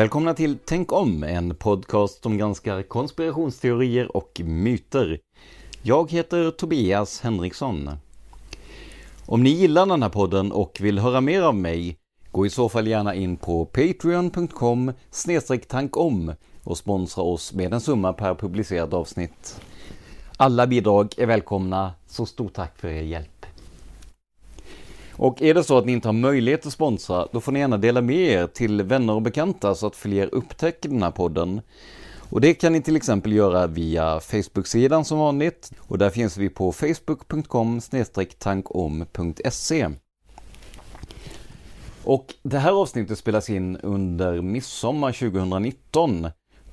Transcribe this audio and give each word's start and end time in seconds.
Välkomna 0.00 0.34
till 0.34 0.58
Tänk 0.64 0.92
om, 0.92 1.22
en 1.24 1.54
podcast 1.54 2.22
som 2.22 2.38
granskar 2.38 2.82
konspirationsteorier 2.82 4.16
och 4.16 4.40
myter. 4.44 5.18
Jag 5.82 6.10
heter 6.10 6.50
Tobias 6.50 7.20
Henriksson. 7.20 7.90
Om 9.26 9.42
ni 9.42 9.50
gillar 9.50 9.86
den 9.86 10.02
här 10.02 10.10
podden 10.10 10.52
och 10.52 10.78
vill 10.80 10.98
höra 10.98 11.20
mer 11.20 11.42
av 11.42 11.54
mig, 11.54 11.96
gå 12.30 12.46
i 12.46 12.50
så 12.50 12.68
fall 12.68 12.86
gärna 12.86 13.14
in 13.14 13.36
på 13.36 13.64
patreon.com 13.64 14.92
tankom 15.68 16.32
och 16.64 16.78
sponsra 16.78 17.22
oss 17.22 17.52
med 17.54 17.72
en 17.72 17.80
summa 17.80 18.12
per 18.12 18.34
publicerat 18.34 18.92
avsnitt. 18.92 19.60
Alla 20.36 20.66
bidrag 20.66 21.14
är 21.16 21.26
välkomna, 21.26 21.92
så 22.06 22.26
stort 22.26 22.52
tack 22.52 22.78
för 22.78 22.88
er 22.88 23.02
hjälp. 23.02 23.46
Och 25.20 25.42
är 25.42 25.54
det 25.54 25.64
så 25.64 25.78
att 25.78 25.86
ni 25.86 25.92
inte 25.92 26.08
har 26.08 26.12
möjlighet 26.12 26.66
att 26.66 26.72
sponsra, 26.72 27.26
då 27.32 27.40
får 27.40 27.52
ni 27.52 27.60
gärna 27.60 27.78
dela 27.78 28.00
med 28.00 28.16
er 28.16 28.46
till 28.46 28.82
vänner 28.82 29.12
och 29.12 29.22
bekanta 29.22 29.74
så 29.74 29.86
att 29.86 29.96
fler 29.96 30.34
upptäcker 30.34 30.88
den 30.88 31.02
här 31.02 31.10
podden. 31.10 31.60
Och 32.30 32.40
det 32.40 32.54
kan 32.54 32.72
ni 32.72 32.82
till 32.82 32.96
exempel 32.96 33.32
göra 33.32 33.66
via 33.66 34.20
Facebook-sidan 34.20 35.04
som 35.04 35.18
vanligt 35.18 35.72
och 35.78 35.98
där 35.98 36.10
finns 36.10 36.36
vi 36.36 36.48
på 36.48 36.72
facebook.com 36.72 37.80
tankom.se. 38.38 39.88
Och 42.04 42.26
det 42.42 42.58
här 42.58 42.72
avsnittet 42.72 43.18
spelas 43.18 43.50
in 43.50 43.76
under 43.76 44.42
midsommar 44.42 45.12
2019 45.12 46.26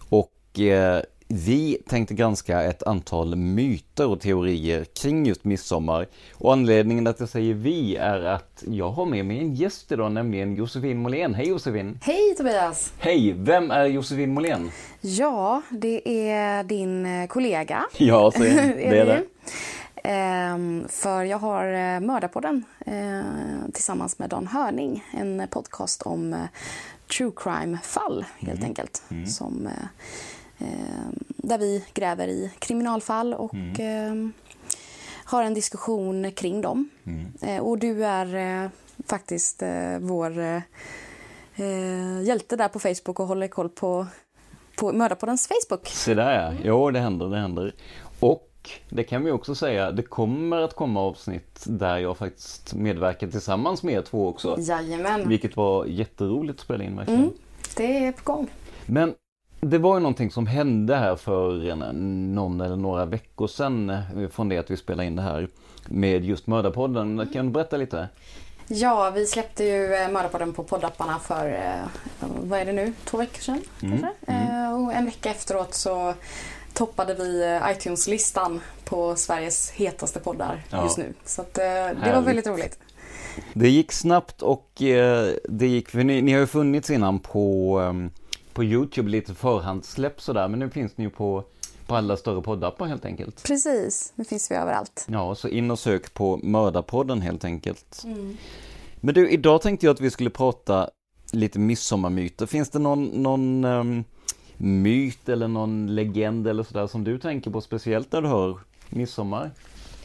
och 0.09 0.59
eh, 0.59 1.01
vi 1.27 1.77
tänkte 1.87 2.13
granska 2.13 2.61
ett 2.61 2.83
antal 2.83 3.35
myter 3.35 4.07
och 4.07 4.21
teorier 4.21 4.83
kring 4.83 5.25
just 5.25 5.43
midsommar. 5.43 6.07
Och 6.33 6.53
anledningen 6.53 7.07
att 7.07 7.19
jag 7.19 7.29
säger 7.29 7.53
vi 7.53 7.95
är 7.95 8.21
att 8.23 8.63
jag 8.67 8.89
har 8.89 9.05
med 9.05 9.25
mig 9.25 9.39
en 9.39 9.55
gäst 9.55 9.91
idag, 9.91 10.11
nämligen 10.11 10.55
Josefin 10.55 10.97
Måhlén. 10.97 11.33
Hej 11.33 11.47
Josefin! 11.47 11.99
Hej 12.01 12.35
Tobias! 12.37 12.93
Hej! 12.99 13.33
Vem 13.37 13.71
är 13.71 13.85
Josefin 13.85 14.33
Måhlén? 14.33 14.71
Ja, 15.01 15.61
det 15.69 16.29
är 16.29 16.63
din 16.63 17.05
eh, 17.05 17.27
kollega. 17.27 17.85
Ja, 17.97 18.31
så 18.31 18.43
är 18.43 18.75
det. 18.75 18.83
är 18.99 19.05
det. 19.05 19.23
Ehm, 20.03 20.85
för 20.89 21.23
jag 21.23 21.37
har 21.37 21.65
eh, 21.65 21.99
Mördarpodden 21.99 22.63
eh, 22.85 23.71
tillsammans 23.73 24.19
med 24.19 24.29
Dan 24.29 24.47
Hörning. 24.47 25.05
En 25.11 25.47
podcast 25.51 26.01
om 26.01 26.47
true 27.17 27.31
crime-fall 27.35 28.25
helt 28.39 28.59
mm. 28.59 28.69
enkelt. 28.69 29.01
Mm. 29.09 29.25
Som 29.25 29.67
Eh, 29.67 29.87
där 31.27 31.57
vi 31.57 31.85
gräver 31.93 32.27
i 32.27 32.51
kriminalfall 32.59 33.33
och 33.33 33.53
mm. 33.53 33.73
Eh, 33.79 34.29
har 35.25 35.43
en 35.43 35.53
diskussion 35.53 36.31
kring 36.31 36.61
dem. 36.61 36.89
Mm. 37.03 37.31
Eh, 37.41 37.63
och 37.63 37.77
du 37.77 38.05
är 38.05 38.69
faktiskt 39.07 39.63
vår 39.99 40.61
hjälte 42.23 42.55
där 42.55 42.67
på 42.67 42.79
Facebook 42.79 43.19
och 43.19 43.27
håller 43.27 43.47
koll 43.47 43.69
på, 43.69 44.07
på 44.75 44.93
Mördarpoddens 44.93 45.47
Facebook. 45.47 45.87
Se 45.87 46.13
där 46.13 46.33
ja, 46.33 46.53
jo 46.63 46.91
det 46.91 46.99
händer, 46.99 47.29
det 47.29 47.37
händer. 47.37 47.73
Och 48.19 48.47
det 48.89 49.03
kan 49.03 49.23
vi 49.23 49.31
också 49.31 49.55
säga, 49.55 49.91
det 49.91 50.03
kommer 50.03 50.61
att 50.61 50.73
komma 50.73 51.01
avsnitt 51.01 51.63
där 51.65 51.97
jag 51.97 52.17
faktiskt 52.17 52.73
medverkar 52.73 53.27
tillsammans 53.27 53.83
med 53.83 53.93
er 53.93 54.01
två 54.01 54.27
också. 54.27 54.55
Jajamän. 54.59 55.29
Vilket 55.29 55.55
var 55.55 55.85
jätteroligt 55.85 56.59
att 56.59 56.65
spela 56.65 56.83
in 56.83 56.95
verkligen. 56.95 57.21
Mm, 57.21 57.33
det 57.77 58.05
är 58.05 58.11
på 58.11 58.33
gång. 58.33 58.47
Men 58.85 59.13
det 59.59 59.77
var 59.77 59.95
ju 59.95 59.99
någonting 59.99 60.31
som 60.31 60.47
hände 60.47 60.95
här 60.95 61.15
för 61.15 61.75
någon 62.35 62.61
eller 62.61 62.75
några 62.75 63.05
veckor 63.05 63.47
sedan 63.47 63.89
eh, 63.89 64.29
från 64.31 64.49
det 64.49 64.57
att 64.57 64.71
vi 64.71 64.77
spelade 64.77 65.07
in 65.07 65.15
det 65.15 65.21
här 65.21 65.47
med 65.85 66.25
just 66.25 66.47
Mördarpodden. 66.47 67.19
Mm. 67.19 67.33
Kan 67.33 67.45
du 67.45 67.51
berätta 67.51 67.77
lite? 67.77 68.07
Ja, 68.67 69.09
vi 69.09 69.25
släppte 69.25 69.63
ju 69.63 69.93
eh, 69.93 70.09
Mördarpodden 70.09 70.53
på 70.53 70.63
poddapparna 70.63 71.19
för, 71.19 71.47
eh, 71.47 71.87
vad 72.19 72.59
är 72.59 72.65
det 72.65 72.73
nu, 72.73 72.93
två 73.05 73.17
veckor 73.17 73.41
sedan 73.41 73.61
mm. 73.81 73.99
kanske? 73.99 74.31
Mm. 74.31 74.73
Och 74.73 74.93
en 74.93 75.05
vecka 75.05 75.29
efteråt 75.29 75.73
så 75.73 76.13
toppade 76.73 77.13
vi 77.13 77.59
iTunes-listan 77.71 78.61
på 78.85 79.15
Sveriges 79.15 79.71
hetaste 79.71 80.19
poddar 80.19 80.63
ja. 80.69 80.83
just 80.83 80.97
nu. 80.97 81.13
Så 81.25 81.41
att, 81.41 81.53
det 81.53 81.61
Härligt. 81.61 82.15
var 82.15 82.21
väldigt 82.21 82.47
roligt. 82.47 82.79
Det 83.53 83.69
gick 83.69 83.91
snabbt 83.91 84.41
och 84.41 84.71
det 85.49 85.67
gick, 85.67 85.89
för 85.89 86.03
ni, 86.03 86.21
ni 86.21 86.33
har 86.33 86.39
ju 86.39 86.47
funnits 86.47 86.89
innan 86.89 87.19
på 87.19 87.79
ehm, 87.79 88.11
på 88.57 88.63
Youtube 88.63 89.09
lite 89.09 89.33
förhandssläpp 89.33 90.21
sådär 90.21 90.47
men 90.47 90.59
nu 90.59 90.69
finns 90.69 90.97
ni 90.97 91.03
ju 91.03 91.09
på, 91.09 91.43
på 91.87 91.95
alla 91.95 92.17
större 92.17 92.41
poddappar 92.41 92.85
helt 92.85 93.05
enkelt. 93.05 93.43
Precis, 93.47 94.13
nu 94.15 94.23
finns 94.23 94.51
vi 94.51 94.55
överallt. 94.55 95.05
Ja, 95.09 95.35
så 95.35 95.47
in 95.47 95.71
och 95.71 95.79
sök 95.79 96.13
på 96.13 96.39
Mördarpodden 96.43 97.21
helt 97.21 97.45
enkelt. 97.45 98.01
Mm. 98.05 98.37
Men 98.95 99.13
du, 99.13 99.29
idag 99.29 99.61
tänkte 99.61 99.85
jag 99.85 99.93
att 99.93 100.01
vi 100.01 100.11
skulle 100.11 100.29
prata 100.29 100.89
lite 101.31 101.59
midsommarmyter. 101.59 102.45
Finns 102.45 102.69
det 102.69 102.79
någon, 102.79 103.05
någon 103.05 103.65
um, 103.65 104.03
myt 104.57 105.29
eller 105.29 105.47
någon 105.47 105.95
legend 105.95 106.47
eller 106.47 106.63
sådär 106.63 106.87
som 106.87 107.03
du 107.03 107.19
tänker 107.19 107.51
på 107.51 107.61
speciellt 107.61 108.11
när 108.11 108.21
du 108.21 108.27
hör 108.27 108.57
midsommar? 108.89 109.51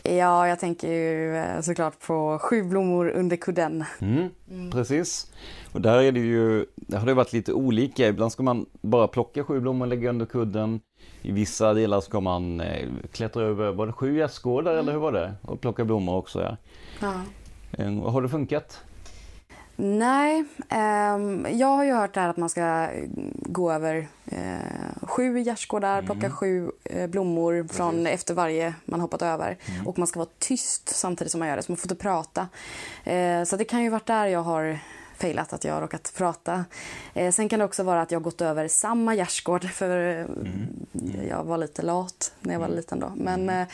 Ja, 0.04 0.49
jag 0.49 0.58
tänker 0.60 0.88
ju 0.88 1.37
eh, 1.37 1.60
såklart 1.60 2.06
på 2.06 2.38
Sju 2.43 2.62
blommor 2.62 3.08
under 3.10 3.37
kudden. 3.37 3.84
Mm, 4.00 4.28
Precis. 4.70 5.32
Och 5.72 5.81
där 5.81 6.02
är 6.02 6.12
det 6.12 6.20
ju, 6.20 6.66
det 6.76 6.96
har 6.96 7.06
det 7.06 7.14
varit 7.14 7.32
lite 7.32 7.52
olika. 7.52 8.08
Ibland 8.08 8.32
ska 8.32 8.43
man 8.43 8.66
bara 8.81 9.08
plocka 9.08 9.44
sju 9.44 9.60
blommor 9.60 9.87
och 9.87 9.88
lägga 9.88 10.10
under 10.10 10.26
kudden. 10.26 10.81
I 11.22 11.32
vissa 11.32 11.75
delar 11.75 12.00
ska 12.00 12.20
man 12.20 12.60
eh, 12.60 12.88
klättra 13.12 13.43
över, 13.43 13.72
var 13.72 13.87
det 13.87 13.93
sju 13.93 14.16
gästgårdar 14.19 14.75
eller 14.75 14.93
hur 14.93 14.99
var 14.99 15.12
det? 15.12 15.34
Och 15.43 15.60
plocka 15.60 15.84
blommor 15.84 16.16
också 16.16 16.43
ja. 16.43 16.56
Ja. 17.00 17.14
Eh, 17.72 18.10
Har 18.10 18.22
det 18.22 18.28
funkat? 18.28 18.84
Nej, 19.84 20.44
ehm, 20.69 21.46
jag 21.50 21.67
har 21.67 21.84
ju 21.84 21.93
hört 21.93 22.14
det 22.14 22.20
här 22.20 22.29
att 22.29 22.37
man 22.37 22.49
ska 22.49 22.88
gå 23.34 23.73
över 23.73 24.08
eh, 24.26 25.02
sju 25.02 25.38
gärdsgårdar, 25.38 26.02
plocka 26.02 26.31
sju 26.31 26.70
eh, 26.84 27.06
blommor 27.06 27.67
från 27.73 28.06
efter 28.06 28.34
varje 28.34 28.75
man 28.84 29.00
hoppat 29.00 29.23
över. 29.23 29.56
Och 29.87 29.99
man 29.99 30.06
ska 30.06 30.19
vara 30.19 30.29
tyst 30.38 30.88
samtidigt 30.88 31.31
som 31.31 31.38
man 31.38 31.49
gör 31.49 31.56
det, 31.56 31.62
så 31.62 31.73
man 31.73 31.76
får 31.76 31.93
inte 31.93 32.02
prata. 32.02 32.49
Eh, 33.05 33.44
så 33.44 33.56
det 33.56 33.64
kan 33.64 33.82
ju 33.82 33.88
varit 33.88 34.06
där 34.06 34.26
jag 34.26 34.43
har 34.43 34.79
failat, 35.17 35.52
att 35.52 35.64
jag 35.64 35.75
har 35.75 35.81
råkat 35.81 36.12
prata. 36.17 36.64
Eh, 37.14 37.32
sen 37.32 37.49
kan 37.49 37.58
det 37.58 37.64
också 37.64 37.82
vara 37.82 38.02
att 38.02 38.11
jag 38.11 38.20
har 38.20 38.25
gått 38.25 38.40
över 38.40 38.69
samma 38.69 39.14
gärdsgård, 39.14 39.64
för 39.64 40.20
eh, 40.20 40.26
jag 41.28 41.44
var 41.44 41.58
lite 41.58 41.82
lat 41.82 42.32
när 42.40 42.52
jag 42.52 42.61
var 42.61 42.69
liten 42.69 43.00
då. 43.00 43.12
Men, 43.17 43.50
eh, 43.50 43.69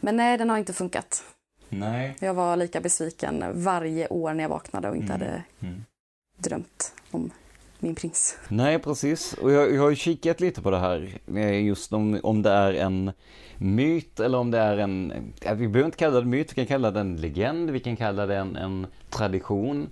men 0.00 0.16
nej, 0.16 0.38
den 0.38 0.50
har 0.50 0.58
inte 0.58 0.72
funkat. 0.72 1.22
Nej. 1.68 2.16
Jag 2.20 2.34
var 2.34 2.56
lika 2.56 2.80
besviken 2.80 3.44
varje 3.54 4.08
år 4.08 4.34
när 4.34 4.44
jag 4.44 4.48
vaknade 4.48 4.90
och 4.90 4.96
inte 4.96 5.12
hade 5.12 5.42
drömt 6.38 6.92
om 7.10 7.30
min 7.78 7.94
prins. 7.94 8.38
Nej, 8.48 8.78
precis. 8.78 9.32
Och 9.32 9.52
jag, 9.52 9.74
jag 9.74 9.82
har 9.82 9.90
ju 9.90 9.96
kikat 9.96 10.40
lite 10.40 10.62
på 10.62 10.70
det 10.70 10.78
här. 10.78 11.08
eh, 11.36 11.64
Just 11.64 11.92
om, 11.92 12.20
om 12.22 12.42
det 12.42 12.50
är 12.50 12.72
en 12.72 13.12
myt 13.58 14.20
eller 14.20 14.38
om 14.38 14.50
det 14.50 14.58
är 14.58 14.78
en... 14.78 15.12
Vi 15.56 15.68
behöver 15.68 15.84
inte 15.84 15.96
kalla 15.98 16.20
det 16.20 16.26
myt, 16.26 16.50
vi 16.50 16.54
kan 16.54 16.66
kalla 16.66 16.90
det 16.90 17.00
en 17.00 17.16
legend, 17.16 17.70
vi 17.70 17.80
kan 17.80 17.96
kalla 17.96 18.26
det 18.26 18.36
en, 18.36 18.56
en 18.56 18.86
tradition. 19.10 19.86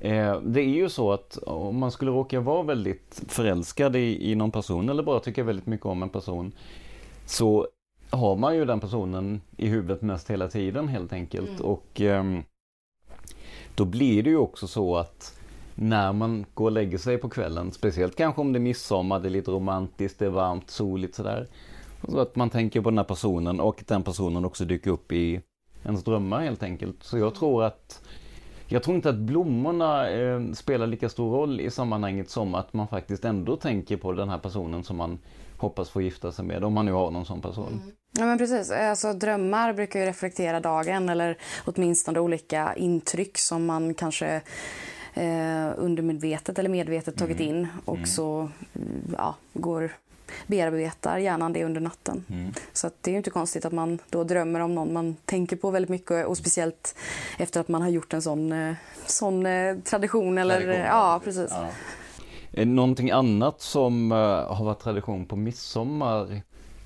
Eh, 0.00 0.40
det 0.40 0.60
är 0.60 0.68
ju 0.68 0.88
så 0.88 1.12
att 1.12 1.36
om 1.36 1.78
man 1.78 1.90
skulle 1.90 2.10
råka 2.10 2.40
vara 2.40 2.62
väldigt 2.62 3.22
förälskad 3.28 3.96
i, 3.96 4.30
i 4.30 4.34
någon 4.34 4.50
person 4.50 4.88
eller 4.88 5.02
bara 5.02 5.20
tycka 5.20 5.44
väldigt 5.44 5.66
mycket 5.66 5.86
om 5.86 6.02
en 6.02 6.08
person 6.08 6.52
så 7.26 7.68
har 8.10 8.36
man 8.36 8.56
ju 8.56 8.64
den 8.64 8.80
personen 8.80 9.40
i 9.56 9.68
huvudet 9.68 10.02
mest 10.02 10.30
hela 10.30 10.48
tiden 10.48 10.88
helt 10.88 11.12
enkelt. 11.12 11.60
Och 11.60 12.00
ehm, 12.00 12.42
då 13.74 13.84
blir 13.84 14.22
det 14.22 14.30
ju 14.30 14.36
också 14.36 14.66
så 14.66 14.96
att 14.96 15.40
när 15.74 16.12
man 16.12 16.46
går 16.54 16.64
och 16.64 16.72
lägger 16.72 16.98
sig 16.98 17.18
på 17.18 17.28
kvällen, 17.28 17.72
speciellt 17.72 18.16
kanske 18.16 18.40
om 18.40 18.52
det 18.52 18.58
är 18.58 18.60
midsommar, 18.60 19.20
det 19.20 19.28
är 19.28 19.30
lite 19.30 19.50
romantiskt, 19.50 20.18
det 20.18 20.24
är 20.26 20.30
varmt, 20.30 20.70
soligt 20.70 21.14
sådär. 21.14 21.46
Så 22.08 22.20
att 22.20 22.36
man 22.36 22.50
tänker 22.50 22.80
på 22.80 22.90
den 22.90 22.98
här 22.98 23.04
personen 23.04 23.60
och 23.60 23.80
att 23.80 23.86
den 23.86 24.02
personen 24.02 24.44
också 24.44 24.64
dyker 24.64 24.90
upp 24.90 25.12
i 25.12 25.40
ens 25.84 26.04
drömmar 26.04 26.40
helt 26.40 26.62
enkelt. 26.62 27.02
Så 27.02 27.18
jag 27.18 27.34
tror 27.34 27.64
att 27.64 28.02
jag 28.66 28.82
tror 28.82 28.96
inte 28.96 29.10
att 29.10 29.16
blommorna 29.16 30.10
eh, 30.10 30.52
spelar 30.52 30.86
lika 30.86 31.08
stor 31.08 31.30
roll 31.36 31.60
i 31.60 31.70
sammanhanget 31.70 32.30
som 32.30 32.54
att 32.54 32.72
man 32.72 32.88
faktiskt 32.88 33.24
ändå 33.24 33.56
tänker 33.56 33.96
på 33.96 34.12
den 34.12 34.28
här 34.28 34.38
personen 34.38 34.84
som 34.84 34.96
man 34.96 35.18
hoppas 35.60 35.90
få 35.90 36.02
gifta 36.02 36.32
sig 36.32 36.44
med, 36.44 36.64
om 36.64 36.72
man 36.72 36.86
nu 36.86 36.92
har 36.92 37.10
någon 37.10 37.26
sån 37.26 37.40
person. 37.40 37.92
Ja 38.12 38.26
men 38.26 38.38
precis, 38.38 38.70
alltså, 38.70 39.12
drömmar 39.12 39.72
brukar 39.72 40.00
ju 40.00 40.06
reflektera 40.06 40.60
dagen 40.60 41.08
eller 41.08 41.38
åtminstone 41.64 42.20
olika 42.20 42.74
intryck 42.74 43.38
som 43.38 43.66
man 43.66 43.94
kanske 43.94 44.40
eh, 45.14 45.68
undermedvetet 45.76 46.58
eller 46.58 46.68
medvetet 46.70 47.16
tagit 47.16 47.40
in 47.40 47.68
och 47.84 48.08
så 48.08 48.38
mm, 48.74 49.14
ja, 49.16 49.34
går 49.52 49.92
bearbetar 50.46 51.18
hjärnan 51.18 51.52
det 51.52 51.64
under 51.64 51.80
natten. 51.80 52.24
Så 52.72 52.86
att 52.86 52.94
det 53.00 53.10
är 53.10 53.12
ju 53.12 53.18
inte 53.18 53.30
konstigt 53.30 53.64
att 53.64 53.72
man 53.72 53.98
då 54.10 54.24
drömmer 54.24 54.60
om 54.60 54.74
någon 54.74 54.92
man 54.92 55.16
tänker 55.24 55.56
på 55.56 55.70
väldigt 55.70 55.90
mycket 55.90 56.26
och 56.26 56.36
speciellt 56.36 56.94
efter 57.38 57.60
att 57.60 57.68
man 57.68 57.82
har 57.82 57.88
gjort 57.88 58.14
en 58.14 58.22
sån, 58.22 58.52
eh, 58.52 58.74
sån 59.06 59.46
eh, 59.46 59.76
tradition 59.76 60.38
eller 60.38 60.60
Tradition, 60.60 60.84
ja 60.84 61.20
precis. 61.24 61.50
Ja. 61.50 61.68
Någonting 62.52 63.10
annat 63.10 63.60
som 63.60 64.12
eh, 64.12 64.18
har 64.54 64.64
varit 64.64 64.80
tradition 64.80 65.26
på 65.26 65.36
midsommar, 65.36 66.40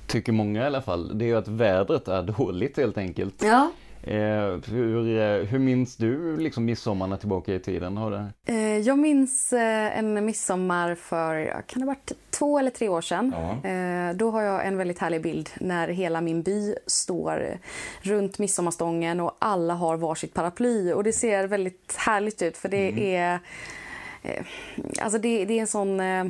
tycker 0.07 0.33
många 0.33 0.63
i 0.63 0.67
alla 0.67 0.83
fall, 0.83 1.19
det 1.19 1.25
är 1.25 1.27
ju 1.27 1.37
att 1.37 1.49
vädret 1.49 2.09
är 2.09 2.23
dåligt 2.39 2.77
helt 2.77 2.99
enkelt. 2.99 3.43
Ja. 3.43 3.71
Eh, 4.03 4.59
hur, 4.69 5.19
eh, 5.19 5.47
hur 5.47 5.59
minns 5.59 5.97
du 5.97 6.37
liksom 6.37 6.65
midsommarna 6.65 7.17
tillbaka 7.17 7.55
i 7.55 7.59
tiden? 7.59 7.97
Har 7.97 8.11
det... 8.11 8.27
Eh, 8.47 8.79
Jag 8.79 8.99
minns 8.99 9.53
eh, 9.53 9.99
en 9.99 10.25
midsommar 10.27 10.95
för, 10.95 11.35
ja, 11.35 11.63
kan 11.67 11.81
det 11.81 11.87
varit 11.87 12.13
två 12.31 12.59
eller 12.59 12.71
tre 12.71 12.89
år 12.89 13.01
sedan. 13.01 13.33
Eh, 13.65 14.17
Då 14.17 14.31
har 14.31 14.43
jag 14.43 14.67
en 14.67 14.77
väldigt 14.77 14.99
härlig 14.99 15.23
bild 15.23 15.51
när 15.61 15.89
hela 15.89 16.21
min 16.21 16.43
by 16.43 16.75
står 16.87 17.59
runt 18.03 18.39
midsommarstången 18.39 19.21
och 19.21 19.37
alla 19.39 19.75
har 19.75 19.97
varsitt 19.97 20.35
paraply. 20.35 20.93
Och 20.93 21.05
det 21.05 21.13
ser 21.13 21.47
väldigt 21.47 21.95
härligt 21.99 22.43
ut 22.43 22.57
för 22.57 22.69
det 22.69 23.17
är 23.17 23.35
eh, 23.35 23.41
Alltså 25.01 25.19
det, 25.19 25.45
det 25.45 25.55
är 25.55 25.61
en 25.61 25.67
sån 25.67 26.01
eh, 26.01 26.25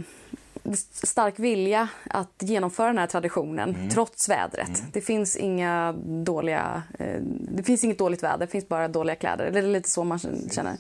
stark 0.91 1.39
vilja 1.39 1.89
att 2.11 2.35
genomföra 2.41 2.87
den 2.87 2.99
här 2.99 3.07
traditionen 3.07 3.91
trots 3.91 4.29
vädret. 4.29 4.83
Det 4.93 5.01
finns 5.01 5.37
inga 5.37 5.93
dåliga, 6.25 6.83
eh, 6.99 7.21
det 7.41 7.63
finns 7.63 7.85
inget 7.85 7.99
dåligt 7.99 8.23
väder, 8.23 8.47
det 8.47 8.53
finns 8.53 8.69
bara 8.69 8.89
dåliga 8.89 9.17
kläder. 9.17 9.51
Det 9.51 9.59
är 9.59 9.63
lite 9.63 9.91
så 9.91 10.05
man 10.05 10.19
känner. 10.53 10.77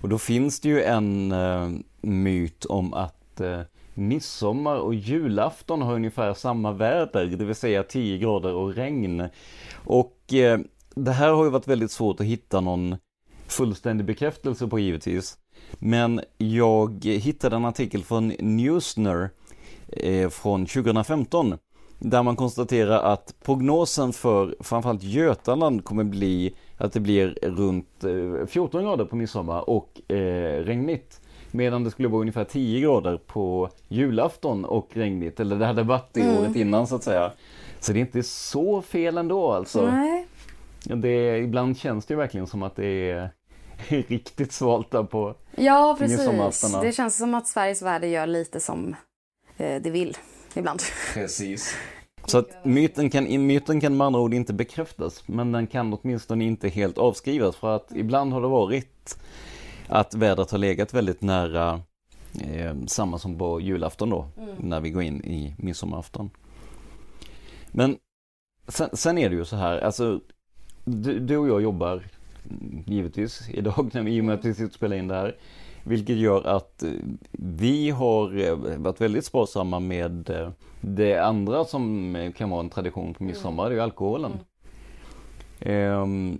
Och 0.00 0.08
då 0.08 0.18
finns 0.18 0.60
det 0.60 0.68
ju 0.68 0.82
en 0.82 1.32
eh, 1.32 1.70
myt 2.00 2.64
om 2.64 2.94
att 2.94 3.40
eh, 3.40 3.60
midsommar 3.94 4.76
och 4.76 4.94
julafton 4.94 5.82
har 5.82 5.94
ungefär 5.94 6.34
samma 6.34 6.72
väder, 6.72 7.26
det 7.26 7.44
vill 7.44 7.54
säga 7.54 7.82
10 7.82 8.18
grader 8.18 8.54
och 8.54 8.74
regn. 8.74 9.28
Och 9.84 10.34
eh, 10.34 10.60
det 10.94 11.12
här 11.12 11.32
har 11.32 11.44
ju 11.44 11.50
varit 11.50 11.68
väldigt 11.68 11.90
svårt 11.90 12.20
att 12.20 12.26
hitta 12.26 12.60
någon 12.60 12.96
fullständig 13.46 14.06
bekräftelse 14.06 14.66
på 14.66 14.78
givetvis. 14.78 15.38
Men 15.72 16.20
jag 16.38 17.04
hittade 17.04 17.56
en 17.56 17.64
artikel 17.64 18.04
från 18.04 18.28
Newsner 18.28 19.30
eh, 19.88 20.28
från 20.28 20.66
2015 20.66 21.58
där 21.98 22.22
man 22.22 22.36
konstaterar 22.36 23.02
att 23.12 23.34
prognosen 23.44 24.12
för 24.12 24.56
framförallt 24.60 25.02
Götaland 25.02 25.84
kommer 25.84 26.04
bli 26.04 26.54
att 26.76 26.92
det 26.92 27.00
blir 27.00 27.38
runt 27.42 28.04
eh, 28.04 28.46
14 28.46 28.82
grader 28.82 29.04
på 29.04 29.16
midsommar 29.16 29.70
och 29.70 30.10
eh, 30.10 30.64
regnigt. 30.64 31.20
Medan 31.50 31.84
det 31.84 31.90
skulle 31.90 32.08
vara 32.08 32.20
ungefär 32.20 32.44
10 32.44 32.80
grader 32.80 33.16
på 33.26 33.70
julafton 33.88 34.64
och 34.64 34.88
regnigt. 34.92 35.40
Eller 35.40 35.56
det 35.56 35.66
hade 35.66 35.82
varit 35.82 36.08
det 36.12 36.38
året 36.38 36.56
innan 36.56 36.86
så 36.86 36.96
att 36.96 37.02
säga. 37.02 37.32
Så 37.80 37.92
det 37.92 37.98
är 37.98 38.00
inte 38.00 38.22
så 38.22 38.82
fel 38.82 39.18
ändå 39.18 39.52
alltså. 39.52 39.90
Nej. 39.90 40.26
Det, 40.84 41.38
ibland 41.38 41.78
känns 41.78 42.06
det 42.06 42.14
ju 42.14 42.18
verkligen 42.18 42.46
som 42.46 42.62
att 42.62 42.76
det 42.76 43.10
är 43.10 43.30
riktigt 43.88 44.52
svalt 44.52 44.90
där 44.90 45.02
på 45.02 45.34
Ja, 45.56 45.96
precis. 45.98 46.20
Det 46.82 46.92
känns 46.92 47.16
som 47.16 47.34
att 47.34 47.46
Sveriges 47.46 47.82
väder 47.82 48.08
gör 48.08 48.26
lite 48.26 48.60
som 48.60 48.96
eh, 49.56 49.82
det 49.82 49.90
vill 49.90 50.16
ibland. 50.54 50.82
Precis. 51.14 51.76
Så 52.26 52.38
att 52.38 52.64
myten 52.64 53.10
kan, 53.10 53.46
myten 53.46 53.80
kan 53.80 53.96
med 53.96 54.06
andra 54.06 54.20
ord 54.20 54.34
inte 54.34 54.52
bekräftas, 54.52 55.22
men 55.28 55.52
den 55.52 55.66
kan 55.66 55.92
åtminstone 55.92 56.44
inte 56.44 56.68
helt 56.68 56.98
avskrivas 56.98 57.56
för 57.56 57.76
att 57.76 57.92
ibland 57.94 58.32
har 58.32 58.40
det 58.40 58.48
varit 58.48 59.18
att 59.88 60.14
vädret 60.14 60.50
har 60.50 60.58
legat 60.58 60.94
väldigt 60.94 61.22
nära 61.22 61.80
eh, 62.40 62.74
samma 62.86 63.18
som 63.18 63.38
på 63.38 63.60
julafton 63.60 64.10
då, 64.10 64.28
när 64.58 64.80
vi 64.80 64.90
går 64.90 65.02
in 65.02 65.24
i 65.24 65.54
midsommarafton. 65.58 66.30
Men 67.72 67.98
sen, 68.68 68.88
sen 68.92 69.18
är 69.18 69.30
det 69.30 69.36
ju 69.36 69.44
så 69.44 69.56
här, 69.56 69.78
alltså 69.78 70.20
du, 70.84 71.18
du 71.18 71.36
och 71.36 71.48
jag 71.48 71.62
jobbar 71.62 71.92
mm, 71.92 72.08
givetvis 72.86 73.48
idag 73.50 73.90
när 73.92 74.02
vi, 74.02 74.16
i 74.16 74.20
och 74.20 74.24
med 74.24 74.34
att 74.34 74.44
vi 74.44 74.54
sitter 74.54 74.66
och 74.66 74.72
spelar 74.72 74.96
in 74.96 75.08
det 75.08 75.14
här. 75.14 75.36
Vilket 75.84 76.16
gör 76.16 76.46
att 76.46 76.82
eh, 76.82 76.90
vi 77.32 77.90
har 77.90 78.38
eh, 78.38 78.56
varit 78.76 79.00
väldigt 79.00 79.24
sparsamma 79.24 79.80
med 79.80 80.30
eh, 80.30 80.50
det 80.80 81.18
andra 81.18 81.64
som 81.64 82.16
eh, 82.16 82.32
kan 82.32 82.50
vara 82.50 82.60
en 82.60 82.70
tradition 82.70 83.14
på 83.14 83.24
midsommar, 83.24 83.64
det 83.64 83.70
är 83.70 83.76
ju 83.76 83.82
alkoholen. 83.82 84.32
Ehm, 85.60 86.38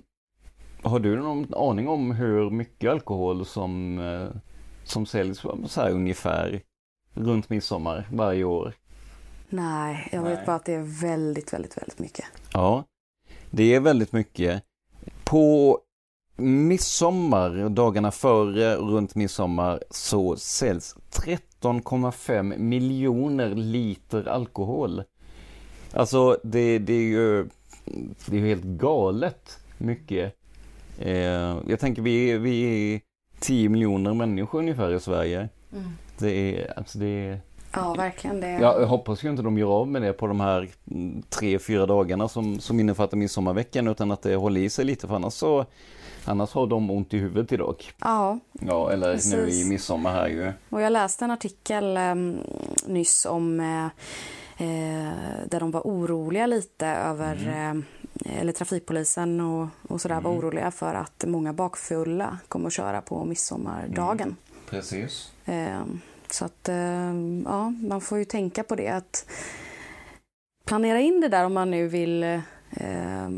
har 0.82 0.98
du 0.98 1.16
någon 1.16 1.54
aning 1.54 1.88
om 1.88 2.10
hur 2.10 2.50
mycket 2.50 2.90
alkohol 2.90 3.46
som, 3.46 3.98
eh, 3.98 4.40
som 4.84 5.06
säljs 5.06 5.38
så 5.66 5.80
här 5.80 5.90
ungefär 5.90 6.62
runt 7.14 7.50
midsommar 7.50 8.08
varje 8.12 8.44
år? 8.44 8.74
Nej, 9.48 10.08
jag 10.12 10.22
vet 10.22 10.46
bara 10.46 10.56
att 10.56 10.64
det 10.64 10.74
är 10.74 11.00
väldigt, 11.00 11.52
väldigt, 11.52 11.76
väldigt 11.78 11.98
mycket. 11.98 12.24
Ja, 12.52 12.84
det 13.50 13.74
är 13.74 13.80
väldigt 13.80 14.12
mycket. 14.12 14.62
På 15.24 15.78
midsommar, 16.36 17.68
dagarna 17.68 18.10
före 18.10 18.76
runt 18.76 19.14
midsommar, 19.14 19.82
så 19.90 20.36
säljs 20.36 20.94
13,5 21.12 22.58
miljoner 22.58 23.54
liter 23.54 24.28
alkohol. 24.28 25.02
Alltså 25.92 26.38
det, 26.42 26.78
det 26.78 26.92
är 26.92 27.08
ju 27.08 27.48
det 28.26 28.36
är 28.36 28.40
helt 28.40 28.64
galet 28.64 29.58
mycket. 29.78 30.34
Eh, 30.98 31.56
jag 31.68 31.80
tänker 31.80 32.02
vi, 32.02 32.38
vi 32.38 32.94
är 32.94 33.00
10 33.40 33.68
miljoner 33.68 34.14
människor 34.14 34.58
ungefär 34.58 34.92
i 34.92 35.00
Sverige. 35.00 35.48
Det 36.18 36.30
är, 36.30 36.78
alltså 36.78 36.98
det 36.98 37.06
är, 37.06 37.40
Ja, 37.76 37.94
verkligen. 37.94 38.40
Det... 38.40 38.50
Jag 38.50 38.86
hoppas 38.86 39.24
ju 39.24 39.30
inte 39.30 39.42
de 39.42 39.58
gör 39.58 39.68
av 39.68 39.88
med 39.88 40.02
det 40.02 40.12
på 40.12 40.26
de 40.26 40.40
här 40.40 40.68
mm, 40.90 41.22
tre, 41.22 41.58
fyra 41.58 41.86
dagarna 41.86 42.28
som, 42.28 42.60
som 42.60 42.80
innefattar 42.80 43.16
midsommarveckan 43.16 43.88
utan 43.88 44.10
att 44.10 44.22
det 44.22 44.36
håller 44.36 44.60
i 44.60 44.70
sig 44.70 44.84
lite 44.84 45.06
för 45.06 45.14
annars 45.14 45.32
så 45.32 45.66
Annars 46.28 46.52
har 46.52 46.66
de 46.66 46.90
ont 46.90 47.14
i 47.14 47.18
huvudet 47.18 47.52
idag. 47.52 47.84
Ja, 47.98 48.38
Ja, 48.52 48.92
eller 48.92 49.12
Precis. 49.14 49.32
nu 49.32 49.48
i 49.48 49.64
midsommar 49.64 50.12
här 50.12 50.28
ju. 50.28 50.52
och 50.70 50.80
jag 50.80 50.92
läste 50.92 51.24
en 51.24 51.30
artikel 51.30 51.96
eh, 51.96 52.14
nyss 52.86 53.26
om 53.26 53.60
eh, 53.60 53.84
eh, 54.66 55.12
där 55.48 55.60
de 55.60 55.70
var 55.70 55.80
oroliga 55.80 56.46
lite 56.46 56.86
över 56.86 57.34
eh, 57.48 58.40
eller 58.40 58.52
trafikpolisen 58.52 59.40
och, 59.40 59.68
och 59.88 60.00
sådär 60.00 60.20
var 60.20 60.30
oroliga 60.30 60.70
för 60.70 60.94
att 60.94 61.24
många 61.26 61.52
bakfulla 61.52 62.38
kommer 62.48 62.66
att 62.66 62.72
köra 62.72 63.00
på 63.00 63.24
midsommardagen. 63.24 64.36
Precis. 64.70 65.32
Eh, 65.44 65.80
så 66.30 66.44
att 66.44 66.68
eh, 66.68 67.14
ja, 67.44 67.70
man 67.88 68.00
får 68.00 68.18
ju 68.18 68.24
tänka 68.24 68.62
på 68.62 68.74
det 68.74 68.88
att 68.88 69.26
planera 70.66 71.00
in 71.00 71.20
det 71.20 71.28
där 71.28 71.44
om 71.44 71.54
man 71.54 71.70
nu 71.70 71.88
vill 71.88 72.22
eh, 72.22 73.28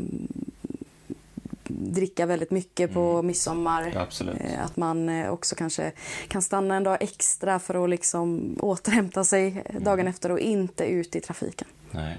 dricka 1.93 2.25
väldigt 2.25 2.51
mycket 2.51 2.93
på 2.93 3.21
midsommar. 3.21 3.93
Absolut. 3.95 4.35
Eh, 4.39 4.65
Att 4.65 4.77
man 4.77 5.09
eh, 5.09 5.29
också 5.29 5.55
kanske 5.55 5.91
kan 6.27 6.41
stanna 6.41 6.75
en 6.75 6.83
dag 6.83 6.97
extra 6.99 7.59
för 7.59 7.83
att 7.83 7.89
liksom 7.89 8.55
återhämta 8.59 9.23
sig 9.23 9.63
dagen 9.79 10.07
efter 10.07 10.31
och 10.31 10.39
inte 10.39 10.83
ut 10.83 11.15
i 11.15 11.21
trafiken. 11.21 11.67
Nej. 11.91 12.17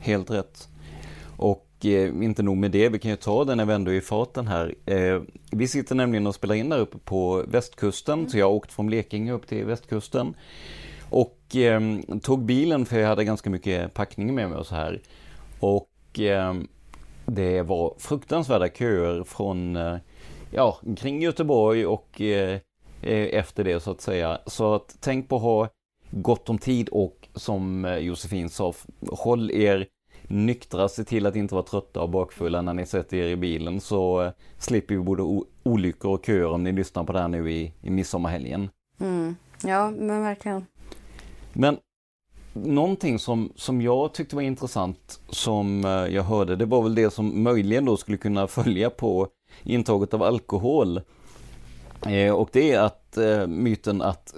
Helt 0.00 0.30
rätt. 0.30 0.68
Och 1.36 1.66
eh, 1.84 2.24
inte 2.24 2.42
nog 2.42 2.56
med 2.56 2.70
det, 2.70 2.88
vi 2.88 2.98
kan 2.98 3.10
ju 3.10 3.16
ta 3.16 3.44
den 3.44 3.56
när 3.56 3.64
vi 3.64 3.72
ändå 3.72 3.90
är 3.90 3.94
i 3.94 4.00
farten 4.00 4.46
här. 4.46 4.74
Eh, 4.86 5.20
vi 5.50 5.68
sitter 5.68 5.94
nämligen 5.94 6.26
och 6.26 6.34
spelar 6.34 6.54
in 6.54 6.68
där 6.68 6.78
uppe 6.78 6.98
på 6.98 7.44
västkusten, 7.48 8.30
så 8.30 8.38
jag 8.38 8.46
har 8.46 8.52
åkt 8.52 8.72
från 8.72 8.86
Blekinge 8.86 9.32
upp 9.32 9.46
till 9.46 9.64
västkusten. 9.64 10.34
Och 11.10 11.56
eh, 11.56 11.80
tog 12.22 12.44
bilen 12.44 12.86
för 12.86 12.98
jag 12.98 13.08
hade 13.08 13.24
ganska 13.24 13.50
mycket 13.50 13.94
packning 13.94 14.34
med 14.34 14.50
mig 14.50 14.58
och 14.58 14.66
så 14.66 14.74
här. 14.74 15.00
Och 15.60 16.20
eh, 16.20 16.54
det 17.26 17.62
var 17.62 17.94
fruktansvärda 17.98 18.68
köer 18.68 19.24
från, 19.24 19.76
eh, 19.76 19.96
ja, 20.50 20.78
kring 20.96 21.22
Göteborg 21.22 21.86
och 21.86 22.20
eh, 22.20 22.58
eh, 23.02 23.38
efter 23.38 23.64
det 23.64 23.80
så 23.80 23.90
att 23.90 24.00
säga. 24.00 24.38
Så 24.46 24.74
att 24.74 24.96
tänk 25.00 25.28
på 25.28 25.36
att 25.36 25.42
ha 25.42 25.68
gott 26.10 26.48
om 26.48 26.58
tid 26.58 26.88
och 26.88 27.28
som 27.34 27.84
eh, 27.84 27.96
Josefin 27.96 28.48
sa, 28.48 28.72
håll 29.10 29.50
er 29.50 29.86
nyktra, 30.22 30.88
se 30.88 31.04
till 31.04 31.26
att 31.26 31.36
inte 31.36 31.54
vara 31.54 31.64
trötta 31.64 32.00
och 32.02 32.10
bakfulla 32.10 32.62
när 32.62 32.74
ni 32.74 32.86
sätter 32.86 33.16
er 33.16 33.26
i 33.26 33.36
bilen 33.36 33.80
så 33.80 34.32
slipper 34.58 34.94
vi 34.94 35.00
både 35.00 35.42
olyckor 35.62 36.14
och 36.14 36.26
köer 36.26 36.46
om 36.46 36.62
ni 36.62 36.72
lyssnar 36.72 37.04
på 37.04 37.12
det 37.12 37.20
här 37.20 37.28
nu 37.28 37.52
i, 37.52 37.72
i 37.82 37.90
midsommarhelgen. 37.90 38.70
Mm. 39.00 39.36
Ja, 39.64 39.90
men 39.90 40.22
verkligen. 40.22 40.66
Men 41.52 41.76
någonting 42.52 43.18
som, 43.18 43.52
som 43.56 43.82
jag 43.82 44.14
tyckte 44.14 44.36
var 44.36 44.42
intressant 44.42 45.20
som 45.28 45.84
eh, 45.84 45.90
jag 45.90 46.22
hörde, 46.22 46.56
det 46.56 46.64
var 46.64 46.82
väl 46.82 46.94
det 46.94 47.10
som 47.10 47.42
möjligen 47.42 47.84
då 47.84 47.96
skulle 47.96 48.16
kunna 48.16 48.46
följa 48.48 48.90
på 48.90 49.28
intaget 49.62 50.14
av 50.14 50.22
alkohol. 50.22 51.00
Eh, 52.06 52.34
och 52.34 52.48
det 52.52 52.72
är 52.72 52.80
att 52.80 53.16
eh, 53.16 53.46
myten 53.46 54.02
att 54.02 54.34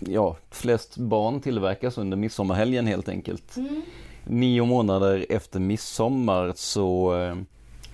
ja, 0.00 0.36
flest 0.50 0.96
barn 0.96 1.40
tillverkas 1.40 1.98
under 1.98 2.16
midsommarhelgen 2.16 2.86
helt 2.86 3.08
enkelt. 3.08 3.56
Nio 4.24 4.64
månader 4.64 5.26
efter 5.28 5.60
midsommar 5.60 6.52
så, 6.56 7.14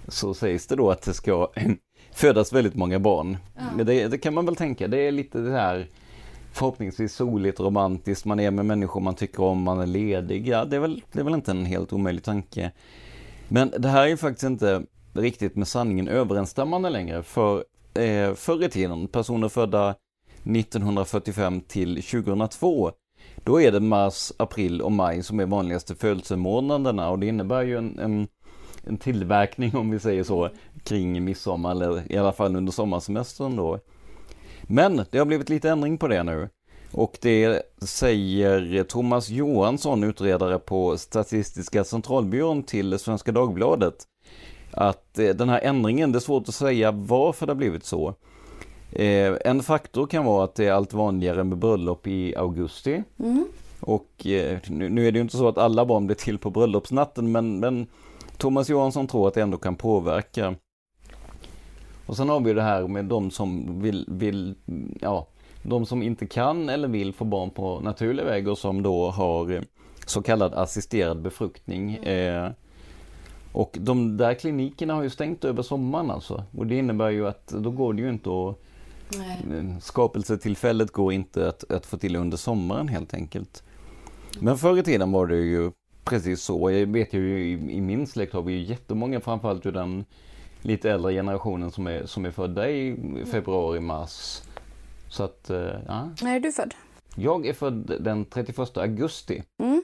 så 0.08 0.34
sägs 0.34 0.66
det 0.66 0.76
då 0.76 0.90
att 0.90 1.02
det 1.02 1.14
ska 1.14 1.48
födas 2.12 2.52
väldigt 2.52 2.75
många 2.75 2.98
barn. 2.98 3.36
Men 3.76 3.86
Det, 3.86 4.08
det 4.08 4.18
kan 4.18 4.34
man 4.34 4.46
väl 4.46 4.56
tänka, 4.56 4.88
det 4.88 4.98
är 4.98 5.12
lite 5.12 5.38
det 5.38 5.52
här 5.52 5.88
förhoppningsvis 6.56 7.14
soligt, 7.14 7.60
romantiskt, 7.60 8.25
man 8.25 8.40
är 8.40 8.50
med 8.50 8.66
människor 8.66 9.00
man 9.00 9.14
tycker 9.14 9.42
om, 9.42 9.62
man 9.62 9.80
är 9.80 9.86
ledig. 9.86 10.48
Ja, 10.48 10.64
det 10.64 10.76
är 10.76 10.80
väl, 10.80 11.02
det 11.12 11.20
är 11.20 11.25
väl 11.25 11.34
inte 11.34 11.50
en 11.50 11.64
helt 11.64 11.92
omöjlig 11.92 12.25
tanke. 12.25 12.72
Men 13.48 13.72
det 13.78 13.88
här 13.88 14.02
är 14.02 14.06
ju 14.06 14.16
faktiskt 14.16 14.44
inte 14.44 14.82
riktigt 15.12 15.56
med 15.56 15.68
sanningen 15.68 16.08
överensstämmande 16.08 16.90
längre. 16.90 17.22
För 17.22 17.64
eh, 17.94 18.34
förr 18.34 18.64
i 18.64 18.68
tiden, 18.68 19.08
personer 19.08 19.48
födda 19.48 19.94
1945 20.44 21.60
till 21.60 22.02
2002, 22.02 22.92
då 23.44 23.60
är 23.60 23.72
det 23.72 23.80
mars, 23.80 24.32
april 24.36 24.82
och 24.82 24.92
maj 24.92 25.22
som 25.22 25.40
är 25.40 25.46
vanligaste 25.46 25.94
födelsemånaderna 25.94 27.10
och 27.10 27.18
det 27.18 27.26
innebär 27.26 27.62
ju 27.62 27.78
en, 27.78 27.98
en, 27.98 28.28
en 28.84 28.96
tillverkning 28.98 29.76
om 29.76 29.90
vi 29.90 30.00
säger 30.00 30.25
så 30.25 30.50
kring 30.84 31.25
midsommar 31.25 31.70
eller 31.70 32.12
i 32.12 32.18
alla 32.18 32.32
fall 32.32 32.56
under 32.56 32.72
sommarsemestern 32.72 33.56
då. 33.56 33.78
Men 34.66 35.04
det 35.11 35.18
har 35.18 35.26
blivit 35.26 35.49
lite 35.49 35.70
ändring 35.70 35.99
på 35.99 36.08
det 36.08 36.23
nu. 36.23 36.49
Och 36.92 37.18
det 37.20 37.62
säger 37.82 38.85
Thomas 38.85 39.28
Johansson, 39.28 40.04
utredare 40.04 40.58
på 40.58 40.96
Statistiska 40.99 41.85
centralbyrån 41.85 42.62
till 42.62 42.99
Svenska 42.99 43.32
Dagbladet. 43.32 43.94
Att 44.70 45.18
eh, 45.18 45.28
den 45.28 45.49
här 45.49 45.61
ändringen, 45.61 46.12
det 46.12 46.18
är 46.18 46.20
svårt 46.20 46.49
att 46.49 46.54
säga 46.54 46.90
varför 46.90 47.46
det 47.46 47.50
har 47.52 47.56
blivit 47.56 47.85
så. 47.85 48.14
Eh, 48.92 49.35
En 49.44 49.62
faktor 49.62 50.06
kan 50.06 50.25
vara 50.25 50.44
att 50.44 50.54
det 50.54 50.66
är 50.66 50.73
allt 50.73 50.92
vanligare 50.92 51.44
med 51.44 51.58
bröllop 51.58 52.06
i 52.06 52.37
augusti. 52.37 53.02
Och 53.80 54.26
eh, 54.26 54.58
nu 54.68 54.88
nu 54.88 55.06
är 55.08 55.12
det 55.12 55.16
ju 55.18 55.23
inte 55.23 55.37
så 55.37 55.49
att 55.49 55.58
alla 55.58 55.87
barn 55.87 56.06
blir 56.06 56.16
till 56.16 56.38
på 56.38 56.50
bröllopsnatten 56.50 57.32
men, 57.32 57.58
men 57.61 57.87
Thomas 58.37 58.68
Johansson 58.68 59.06
tror 59.06 59.28
att 59.28 59.35
det 59.35 59.42
ändå 59.42 59.58
kan 59.58 59.76
påverka. 59.76 60.54
Och 62.06 62.16
sen 62.16 62.28
har 62.28 62.40
vi 62.40 62.52
det 62.52 62.62
här 62.62 62.88
med 62.88 63.04
de 63.04 63.30
som 63.30 63.82
vill, 63.82 64.04
vill 64.08 64.54
ja, 65.00 65.26
de 65.62 65.86
som 65.86 66.02
inte 66.02 66.26
kan 66.26 66.68
eller 66.68 66.88
vill 66.88 67.12
få 67.12 67.25
barn 67.25 67.50
på 67.50 67.80
naturlig 67.80 68.25
väg 68.25 68.48
och 68.48 68.58
som 68.58 68.82
då 68.82 69.10
har 69.10 69.52
eh, 69.52 69.60
så 70.06 70.22
kallad 70.22 70.54
assisterad 70.54 71.22
befruktning. 71.22 71.94
Eh, 71.94 72.50
och 73.52 73.76
de 73.80 74.16
där 74.16 74.34
klinikerna 74.34 74.94
har 74.94 75.02
ju 75.02 75.10
stängt 75.10 75.44
över 75.44 75.62
sommaren 75.62 76.10
alltså. 76.10 76.44
Och 76.56 76.66
det 76.66 76.78
innebär 76.78 77.10
ju 77.10 77.28
att 77.28 77.46
då 77.46 77.70
går 77.70 77.92
det 77.92 78.02
ju 78.02 78.08
inte 78.08 78.30
att 78.30 78.66
Eh, 79.14 79.78
skapelsetillfället 79.80 80.90
går 80.90 81.12
inte 81.12 81.48
att, 81.48 81.70
att 81.70 81.86
få 81.86 81.96
till 81.96 82.16
under 82.16 82.36
sommaren 82.36 82.88
helt 82.88 83.14
enkelt. 83.14 83.62
Men 84.40 84.58
förr 84.58 84.78
i 84.78 84.82
tiden 84.82 85.12
var 85.12 85.26
det 85.26 85.36
ju 85.36 85.70
precis 86.04 86.42
så. 86.42 86.70
Jag 86.70 86.86
vet 86.86 87.12
ju 87.12 87.38
i, 87.38 87.52
i 87.52 87.80
min 87.80 88.06
släkt 88.06 88.32
har 88.32 88.42
vi 88.42 88.52
ju 88.52 88.62
jättemånga, 88.62 89.20
framförallt 89.20 89.66
ur 89.66 89.72
den 89.72 90.04
lite 90.66 90.90
äldre 90.90 91.12
generationen 91.12 91.70
som 91.70 91.87
är, 91.87 92.06
som 92.06 92.25
är 92.25 92.30
födda 92.30 92.70
i 92.70 92.96
februari, 93.30 93.80
mars. 93.80 94.42
Så 95.08 95.23
att, 95.23 95.50
eh, 95.50 95.70
ja. 95.87 96.11
När 96.23 96.37
är 96.37 96.40
du 96.40 96.52
född? 96.52 96.75
Jag 97.16 97.46
är 97.46 97.52
född 97.52 97.96
den 98.00 98.25
31 98.25 98.76
augusti. 98.76 99.42
Mm. 99.62 99.82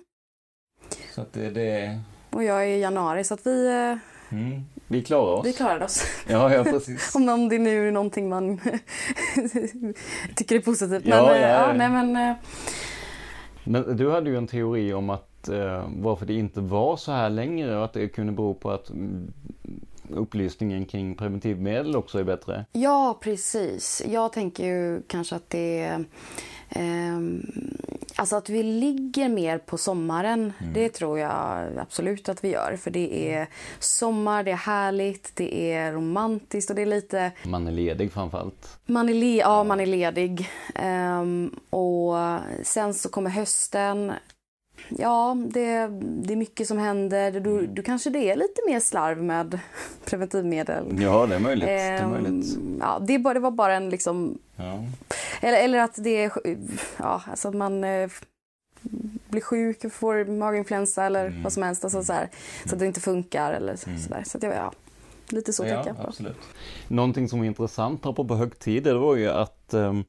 Så 1.14 1.20
att 1.20 1.32
det, 1.32 1.50
det 1.50 2.00
Och 2.30 2.44
jag 2.44 2.62
är 2.62 2.66
i 2.66 2.80
januari 2.80 3.24
så 3.24 3.34
att 3.34 3.46
vi, 3.46 3.66
eh, 3.66 4.38
mm, 4.38 4.62
vi 4.86 5.02
klarar 5.02 5.32
oss. 5.32 5.46
vi 5.46 5.52
klarade 5.52 5.84
oss. 5.84 6.04
Ja, 6.28 6.54
ja 6.54 6.64
precis. 6.64 7.14
Om, 7.16 7.28
om 7.28 7.48
det 7.48 7.58
nu 7.58 7.88
är 7.88 7.92
någonting 7.92 8.28
man 8.28 8.58
tycker 10.36 10.56
är 10.56 10.60
positivt. 10.60 11.04
Men, 11.04 11.12
eh, 11.12 11.18
ja, 11.18 11.36
ja. 11.36 11.48
ja, 11.48 11.72
nej, 11.72 11.88
men, 11.88 12.36
Men 13.64 13.96
du 13.96 14.10
hade 14.10 14.30
ju 14.30 14.36
en 14.36 14.46
teori 14.46 14.92
om 14.92 15.10
att 15.10 15.48
eh, 15.48 15.88
varför 15.96 16.26
det 16.26 16.34
inte 16.34 16.60
var 16.60 16.96
så 16.96 17.12
här 17.12 17.30
längre 17.30 17.76
och 17.76 17.84
att 17.84 17.92
det 17.92 18.08
kunde 18.08 18.32
bero 18.32 18.54
på 18.54 18.70
att 18.70 18.90
mm, 18.90 19.32
upplysningen 20.14 20.86
kring 20.86 21.16
preventivmedel 21.16 21.96
också 21.96 22.18
är 22.18 22.24
bättre. 22.24 22.64
Ja, 22.72 23.18
precis. 23.22 24.02
Jag 24.08 24.32
tänker 24.32 24.64
ju 24.66 25.02
kanske 25.06 25.36
att 25.36 25.50
det 25.50 25.98
ehm, 26.68 27.46
alltså 28.16 28.36
att 28.36 28.48
vi 28.48 28.62
ligger 28.62 29.28
mer 29.28 29.58
på 29.58 29.78
sommaren, 29.78 30.52
det 30.74 30.88
tror 30.88 31.18
jag 31.18 31.68
absolut 31.78 32.28
att 32.28 32.44
vi 32.44 32.48
gör. 32.48 32.76
För 32.76 32.90
det 32.90 33.32
är 33.34 33.46
sommar, 33.78 34.42
det 34.44 34.50
är 34.50 34.56
härligt, 34.56 35.36
det 35.36 35.72
är 35.72 35.92
romantiskt 35.92 36.70
och 36.70 36.76
det 36.76 36.82
är 36.82 36.86
lite... 36.86 37.32
Man 37.44 37.66
är 37.66 37.72
ledig 37.72 38.12
framförallt. 38.12 38.78
Man 38.86 39.08
är, 39.08 39.14
le- 39.14 39.38
ja, 39.38 39.64
man 39.64 39.80
är 39.80 39.86
ledig. 39.86 40.50
Ehm, 40.74 41.50
och 41.70 42.14
sen 42.62 42.94
så 42.94 43.08
kommer 43.08 43.30
hösten. 43.30 44.12
Ja, 44.88 45.36
det, 45.46 45.86
det 46.22 46.32
är 46.32 46.36
mycket 46.36 46.68
som 46.68 46.78
händer. 46.78 47.40
Du, 47.40 47.66
du 47.66 47.82
kanske 47.82 48.10
det 48.10 48.30
är 48.30 48.36
lite 48.36 48.60
mer 48.66 48.80
slarv 48.80 49.22
med 49.22 49.58
preventivmedel. 50.04 50.84
Ja, 51.02 51.26
det 51.26 51.34
är 51.34 51.38
möjligt. 51.38 51.66
det 51.66 51.80
är 51.80 52.02
Ehm, 52.02 52.10
möjligt. 52.10 52.58
ja, 52.80 52.98
det, 53.06 53.18
bara, 53.18 53.34
det 53.34 53.40
var 53.40 53.50
bara 53.50 53.74
en 53.74 53.90
liksom... 53.90 54.38
Ja. 54.56 54.84
Eller, 55.40 55.64
eller 55.64 55.78
att 55.78 55.94
det 56.04 56.24
är... 56.24 56.32
Ja, 56.96 57.22
alltså 57.26 57.48
att 57.48 57.54
man 57.54 57.84
eh, 57.84 58.10
blir 59.28 59.40
sjuk 59.40 59.92
får 59.92 60.24
maginfluensa 60.24 61.04
eller 61.04 61.26
Mm. 61.26 61.42
vad 61.42 61.52
som 61.52 61.62
helst. 61.62 61.84
Alltså 61.84 62.02
så, 62.04 62.12
här, 62.12 62.28
så 62.66 62.72
att 62.74 62.78
det 62.78 62.86
inte 62.86 63.00
funkar 63.00 63.52
eller 63.52 63.76
så, 63.76 63.90
sådär. 64.04 64.22
Så 64.26 64.36
att 64.38 64.42
jag, 64.42 64.54
ja, 64.54 64.72
lite 65.28 65.52
så 65.52 65.64
ja, 65.66 65.74
tänker 65.74 65.90
jag 65.90 65.96
på. 65.96 66.02
absolut. 66.08 66.36
Någonting 66.88 67.28
som 67.28 67.38
var 67.38 67.46
intressant 67.46 68.06
apropå 68.06 68.34
högtider 68.34 68.92
det 68.94 69.00
var 69.00 69.16
ju 69.16 69.28
att 69.28 69.74
ehm, 69.74 70.04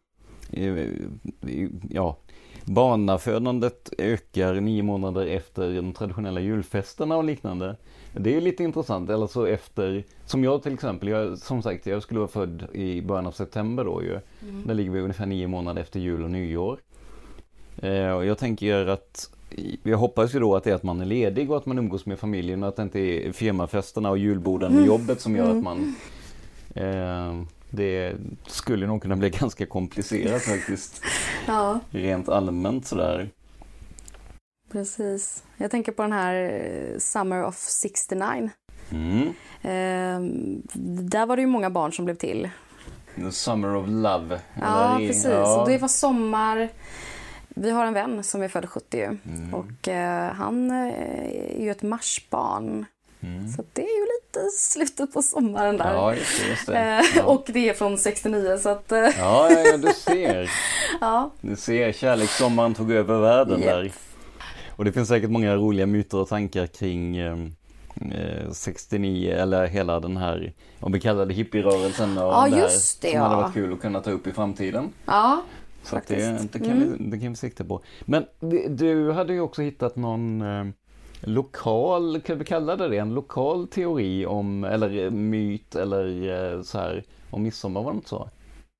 eh, 0.51 0.87
ja, 1.89 2.17
barnafödandet 2.65 3.93
ökar 3.97 4.53
nio 4.53 4.83
månader 4.83 5.25
efter 5.27 5.75
de 5.75 5.93
traditionella 5.93 6.39
julfesterna 6.39 7.17
och 7.17 7.23
liknande. 7.23 7.75
Det 8.13 8.35
är 8.35 8.41
lite 8.41 8.63
intressant, 8.63 9.09
eller 9.09 9.27
så 9.27 9.45
efter, 9.45 10.03
som 10.25 10.43
jag 10.43 10.63
till 10.63 10.73
exempel, 10.73 11.09
jag, 11.09 11.37
som 11.37 11.61
sagt 11.61 11.85
jag 11.85 12.03
skulle 12.03 12.19
vara 12.19 12.27
född 12.29 12.67
i 12.73 13.01
början 13.01 13.27
av 13.27 13.31
september 13.31 13.83
då 13.85 14.03
ju. 14.03 14.19
Där 14.65 14.73
ligger 14.73 14.91
vi 14.91 14.99
ungefär 15.01 15.25
nio 15.25 15.47
månader 15.47 15.81
efter 15.81 15.99
jul 15.99 16.23
och 16.23 16.31
nyår. 16.31 16.79
Eh, 17.77 18.11
och 18.11 18.25
jag 18.25 18.37
tänker 18.37 18.87
att 18.87 19.29
jag 19.83 19.97
hoppas 19.97 20.35
ju 20.35 20.39
då 20.39 20.55
att 20.55 20.63
det 20.63 20.71
är 20.71 20.75
att 20.75 20.83
man 20.83 21.01
är 21.01 21.05
ledig 21.05 21.51
och 21.51 21.57
att 21.57 21.65
man 21.65 21.77
umgås 21.77 22.05
med 22.05 22.19
familjen 22.19 22.63
och 22.63 22.69
att 22.69 22.75
det 22.75 22.83
inte 22.83 22.99
är 22.99 23.31
firmafesterna 23.31 24.09
och 24.09 24.17
julborden 24.17 24.71
med 24.71 24.77
Mm. 24.83 24.87
jobbet 24.87 25.21
som 25.21 25.35
gör 25.35 25.49
att 25.57 25.63
man 25.63 25.95
eh, 26.75 27.43
Det 27.75 28.15
skulle 28.47 28.87
nog 28.87 29.01
kunna 29.01 29.15
bli 29.15 29.29
ganska 29.29 29.65
komplicerat 29.65 30.41
faktiskt. 30.41 31.01
Ja, 31.47 31.79
Rent 31.89 32.29
allmänt 32.29 32.85
sådär. 32.87 33.29
precis. 34.71 35.43
Jag 35.57 35.71
tänker 35.71 35.91
på 35.91 36.01
den 36.01 36.11
här 36.13 36.35
eh, 36.93 36.97
Summer 36.99 37.43
of 37.43 37.57
69. 37.57 38.49
Mm. 38.91 39.27
Eh, 39.61 40.19
där 41.03 41.25
var 41.25 41.35
det 41.35 41.41
ju 41.41 41.47
många 41.47 41.69
barn 41.69 41.93
som 41.93 42.05
blev 42.05 42.15
till. 42.15 42.49
The 43.15 43.31
Summer 43.31 43.75
of 43.75 43.85
Love. 43.89 44.39
Ja, 44.61 45.01
i- 45.01 45.07
precis. 45.07 45.25
ja. 45.25 45.61
Och 45.61 45.69
det 45.69 45.77
var 45.77 45.87
sommar. 45.87 46.69
Vi 47.49 47.71
har 47.71 47.85
en 47.85 47.93
vän 47.93 48.23
som 48.23 48.41
är 48.41 48.47
född 48.47 48.69
70 48.69 48.97
ju. 48.97 49.03
Mm. 49.33 49.53
och 49.53 49.87
eh, 49.87 50.33
han 50.33 50.71
eh, 50.71 50.93
är 51.57 51.61
ju 51.61 51.71
ett 51.71 51.83
marsbarn. 51.83 52.85
Så 53.55 53.61
att 53.61 53.67
det 53.75 53.81
är 53.81 53.95
ju 53.99 54.01
lite 54.05 54.22
slutet 54.57 55.13
på 55.13 55.21
sommaren 55.21 55.77
där. 55.77 55.93
Ja, 55.93 56.15
just 56.15 56.41
det. 56.43 56.49
Just 56.49 56.65
det. 56.67 56.77
Eh, 56.79 57.01
Ja. 57.15 57.23
Och 57.23 57.43
det 57.47 57.69
är 57.69 57.73
från 57.73 57.97
69 57.97 58.57
så 58.57 58.69
att 58.69 58.91
eh, 58.91 58.97
Ja, 58.99 59.11
ja, 59.51 59.59
ja, 59.65 59.77
du 59.77 59.93
ser. 59.93 60.51
ja. 61.01 61.29
Du 61.41 61.55
ser, 61.55 61.91
kärlekssommaren 61.91 62.73
tog 62.73 62.91
över 62.91 63.19
världen 63.19 63.59
Japp. 63.61 63.69
där. 63.69 63.91
Och 64.75 64.85
det 64.85 64.91
finns 64.91 65.07
säkert 65.09 65.29
många 65.29 65.55
roliga 65.55 65.85
myter 65.85 66.17
och 66.17 66.27
tankar 66.27 66.67
kring 66.67 67.17
eh, 67.17 67.37
eh, 68.11 68.51
69 68.51 69.31
eller 69.31 69.67
hela 69.67 69.99
den 69.99 70.17
här, 70.17 70.53
om 70.79 70.91
vi 70.91 70.99
kallar 70.99 71.25
det 71.25 71.33
hippierörelsen 71.33 72.17
och 72.17 72.23
Ja, 72.23 72.45
det 72.49 72.55
här 72.55 72.61
just 72.63 73.01
det, 73.01 73.11
som 73.11 73.19
hade 73.21 73.35
ja. 73.35 73.41
varit 73.41 73.53
kul 73.53 73.73
att 73.73 73.81
kunna 73.81 74.01
ta 74.01 74.11
upp 74.11 74.27
i 74.27 74.31
framtiden. 74.31 74.89
ja, 75.05 75.41
Så 75.83 75.95
att 75.97 76.07
det, 76.07 76.25
Faktiskt. 76.31 76.53
det, 76.53 76.59
kan 76.59 76.67
Mm. 76.71 76.97
vi, 76.99 77.05
det 77.09 77.19
kan 77.19 77.29
vi 77.29 77.35
sikta 77.35 77.63
på. 77.63 77.81
Men 78.01 78.25
du- 78.69 79.11
hade 79.11 79.33
ju 79.33 79.41
också 79.41 79.61
hittat 79.61 79.95
någon 79.95 80.41
eh, 80.41 80.65
lokal, 81.23 82.21
kan 82.21 82.37
vi 82.37 82.45
kalla 82.45 82.75
det 82.75 82.87
det, 82.87 82.97
en 82.97 83.13
lokal 83.13 83.67
teori 83.67 84.25
om, 84.25 84.63
eller 84.63 85.05
eh, 85.05 85.11
myt 85.11 85.75
eller 85.75 86.29
eh, 86.55 86.61
så 86.61 86.77
här, 86.77 87.03
om 87.29 87.43
midsommar 87.43 87.83
var 87.83 87.91
det 87.91 87.95
inte 87.95 88.09
så? 88.09 88.29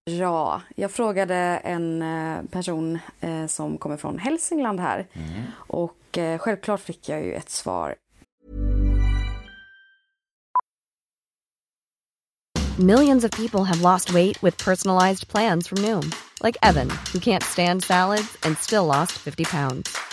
Ja, 0.05 0.62
jag 0.75 0.91
frågade 0.91 1.35
en 1.63 2.01
eh, 2.01 2.43
person 2.51 3.00
som 3.47 3.77
kommer 3.77 3.97
från 3.97 4.19
Hälsingland 4.19 4.79
här 4.79 5.07
och 5.55 6.17
eh, 6.17 6.38
självklart 6.38 6.79
fick 6.79 7.09
jag 7.09 7.25
ju 7.25 7.33
ett 7.33 7.50
svar. 7.50 7.95
Millions 12.79 13.23
of 13.23 13.31
people 13.31 13.63
have 13.65 13.81
lost 13.81 14.13
weight 14.13 14.43
with 14.43 14.57
personalized 14.57 15.27
plans 15.27 15.67
from 15.67 15.77
Noom, 15.83 16.12
like 16.41 16.57
Evan, 16.63 16.89
who 17.13 17.19
can't 17.19 17.43
stand 17.43 17.83
salads 17.83 18.35
and 18.43 18.57
still 18.57 18.85
lost 18.85 19.12
50 19.12 19.45
pounds. 19.45 20.12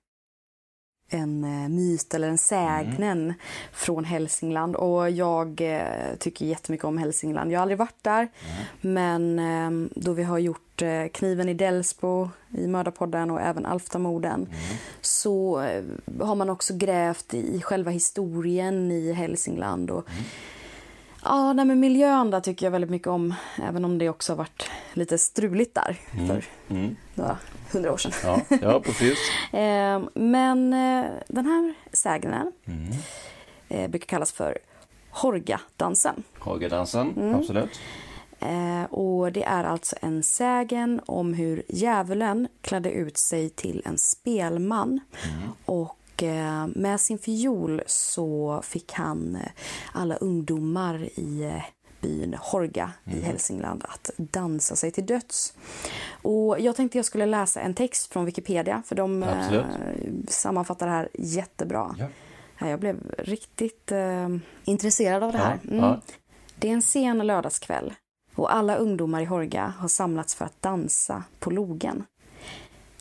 en 1.13 1.43
eh, 1.43 1.69
myt 1.69 2.13
eller 2.13 2.27
en 2.27 2.37
sägnen 2.37 3.33
från 3.71 4.05
Hälsingland. 4.05 4.75
Och 4.75 5.09
jag 5.09 5.61
eh, 5.61 6.15
tycker 6.19 6.45
jättemycket 6.45 6.85
om 6.85 6.97
Hälsingland. 6.97 7.51
Jag 7.51 7.59
har 7.59 7.61
aldrig 7.61 7.77
varit 7.77 8.03
där, 8.03 8.27
men 8.81 9.39
eh, 9.39 9.89
då 9.95 10.13
vi 10.13 10.23
har 10.23 10.37
gjort 10.37 10.81
eh, 10.81 11.07
Kniven 11.13 11.49
i 11.49 11.53
Delsbo 11.53 12.29
i 12.57 12.67
Mördarpodden 12.67 13.31
och 13.31 13.41
även 13.41 13.65
Alftamorden 13.65 14.49
så 15.01 15.61
eh, 15.61 15.83
har 16.19 16.35
man 16.35 16.49
också 16.49 16.73
grävt 16.73 17.33
i 17.33 17.61
själva 17.61 17.91
historien 17.91 18.91
i 18.91 19.13
Hälsingland. 19.13 19.91
Och, 19.91 20.07
Ja, 21.23 21.53
nej, 21.53 21.65
men 21.65 21.79
miljön 21.79 22.31
där 22.31 22.39
tycker 22.39 22.65
jag 22.65 22.71
väldigt 22.71 22.89
mycket 22.89 23.07
om, 23.07 23.33
även 23.63 23.85
om 23.85 23.97
det 23.97 24.09
också 24.09 24.31
har 24.31 24.37
varit 24.37 24.69
lite 24.93 25.17
struligt 25.17 25.75
där 25.75 25.99
för 26.27 26.43
några 27.15 27.37
hundra 27.71 27.93
år 27.93 27.97
sedan. 27.97 28.11
Ja, 28.23 28.41
ja 28.61 28.79
precis. 28.79 29.17
Eh, 29.53 30.01
Men 30.13 30.73
eh, 30.73 31.05
den 31.27 31.45
här 31.45 31.73
sägnen 31.93 32.51
eh, 33.69 33.87
brukar 33.89 34.05
kallas 34.07 34.31
för 34.31 34.57
Horgadansen. 35.11 36.23
Hagadansen, 36.39 37.13
Mm. 37.17 37.35
absolut. 37.35 37.79
Eh, 38.39 38.83
Och 38.83 39.31
det 39.31 39.43
är 39.43 39.63
alltså 39.63 39.95
en 40.01 40.23
sägen 40.23 41.01
om 41.05 41.33
hur 41.33 41.63
djävulen 41.69 42.47
klädde 42.61 42.91
ut 42.91 43.17
sig 43.17 43.49
till 43.49 43.81
en 43.85 43.97
spelman. 43.97 44.99
Och 45.65 45.81
eh, 45.81 46.00
med 46.75 47.01
sin 47.01 47.17
fiol 47.17 47.81
så 47.87 48.61
fick 48.63 48.93
han 48.93 49.35
eh, 49.35 49.51
alla 49.93 50.15
ungdomar 50.15 51.09
i 51.15 51.43
eh, 51.43 51.63
byn 52.01 52.35
Horga 52.39 52.91
i 53.05 53.21
Hälsingland 53.21 53.83
att 53.87 54.11
dansa 54.17 54.75
sig 54.75 54.91
till 54.91 55.05
döds. 55.05 55.53
Och 56.21 56.59
jag 56.59 56.75
tänkte 56.75 56.97
jag 56.97 57.05
skulle 57.05 57.25
läsa 57.25 57.61
en 57.61 57.73
text 57.73 58.13
från 58.13 58.25
Wikipedia 58.25 58.83
för 58.85 58.95
de 58.95 59.23
eh, 59.23 59.39
Absolut. 59.39 60.29
sammanfattar 60.29 60.85
det 60.87 60.93
här 60.93 61.09
jättebra. 61.13 61.95
Ja. 61.99 62.07
Ja, 62.57 62.69
Jag 62.69 62.79
blev 62.79 63.15
riktigt 63.17 63.91
eh, 63.91 64.29
intresserad 64.65 65.23
av 65.23 65.31
det 65.31 65.37
här. 65.37 65.59
Ja, 65.63 65.75
ja. 65.75 66.01
Det 66.59 66.69
är 66.69 66.73
en 66.73 66.81
sen 66.81 67.17
lördagskväll 67.27 67.93
och 68.35 68.55
alla 68.55 68.75
ungdomar 68.75 69.21
i 69.21 69.25
Horga 69.25 69.73
har 69.77 69.87
samlats 69.87 70.35
för 70.35 70.45
att 70.45 70.61
dansa 70.61 71.23
på 71.39 71.49
logen. 71.49 72.03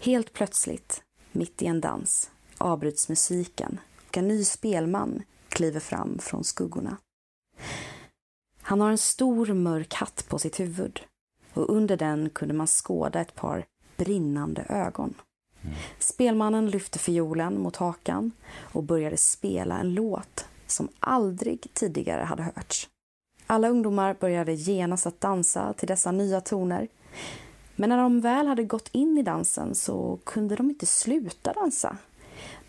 Helt 0.02 0.32
plötsligt, 0.32 1.02
mitt 1.32 1.62
i 1.62 1.66
en 1.66 1.80
dans, 1.80 2.30
avbryts 2.60 3.08
musiken 3.08 3.80
och 4.08 4.18
en 4.18 4.28
ny 4.28 4.44
spelman 4.44 5.22
kliver 5.48 5.80
fram 5.80 6.18
från 6.18 6.44
skuggorna. 6.44 6.96
Han 8.62 8.80
har 8.80 8.90
en 8.90 8.98
stor 8.98 9.46
mörk 9.46 9.94
hatt 9.94 10.24
på 10.28 10.38
sitt 10.38 10.60
huvud 10.60 11.00
och 11.54 11.70
under 11.70 11.96
den 11.96 12.30
kunde 12.30 12.54
man 12.54 12.66
skåda 12.66 13.20
ett 13.20 13.34
par 13.34 13.64
brinnande 13.96 14.62
ögon. 14.68 15.14
Spelmannen 15.98 16.70
lyfte 16.70 16.98
fiolen 16.98 17.60
mot 17.60 17.76
hakan 17.76 18.32
och 18.72 18.82
började 18.82 19.16
spela 19.16 19.78
en 19.78 19.94
låt 19.94 20.44
som 20.66 20.88
aldrig 21.00 21.66
tidigare 21.74 22.22
hade 22.22 22.42
hörts. 22.42 22.88
Alla 23.46 23.68
ungdomar 23.68 24.16
började 24.20 24.52
genast 24.52 25.06
att 25.06 25.20
dansa 25.20 25.72
till 25.72 25.88
dessa 25.88 26.12
nya 26.12 26.40
toner. 26.40 26.88
Men 27.76 27.88
när 27.88 27.96
de 27.96 28.20
väl 28.20 28.46
hade 28.46 28.64
gått 28.64 28.88
in 28.92 29.18
i 29.18 29.22
dansen 29.22 29.74
så 29.74 30.18
kunde 30.24 30.56
de 30.56 30.70
inte 30.70 30.86
sluta 30.86 31.52
dansa. 31.52 31.96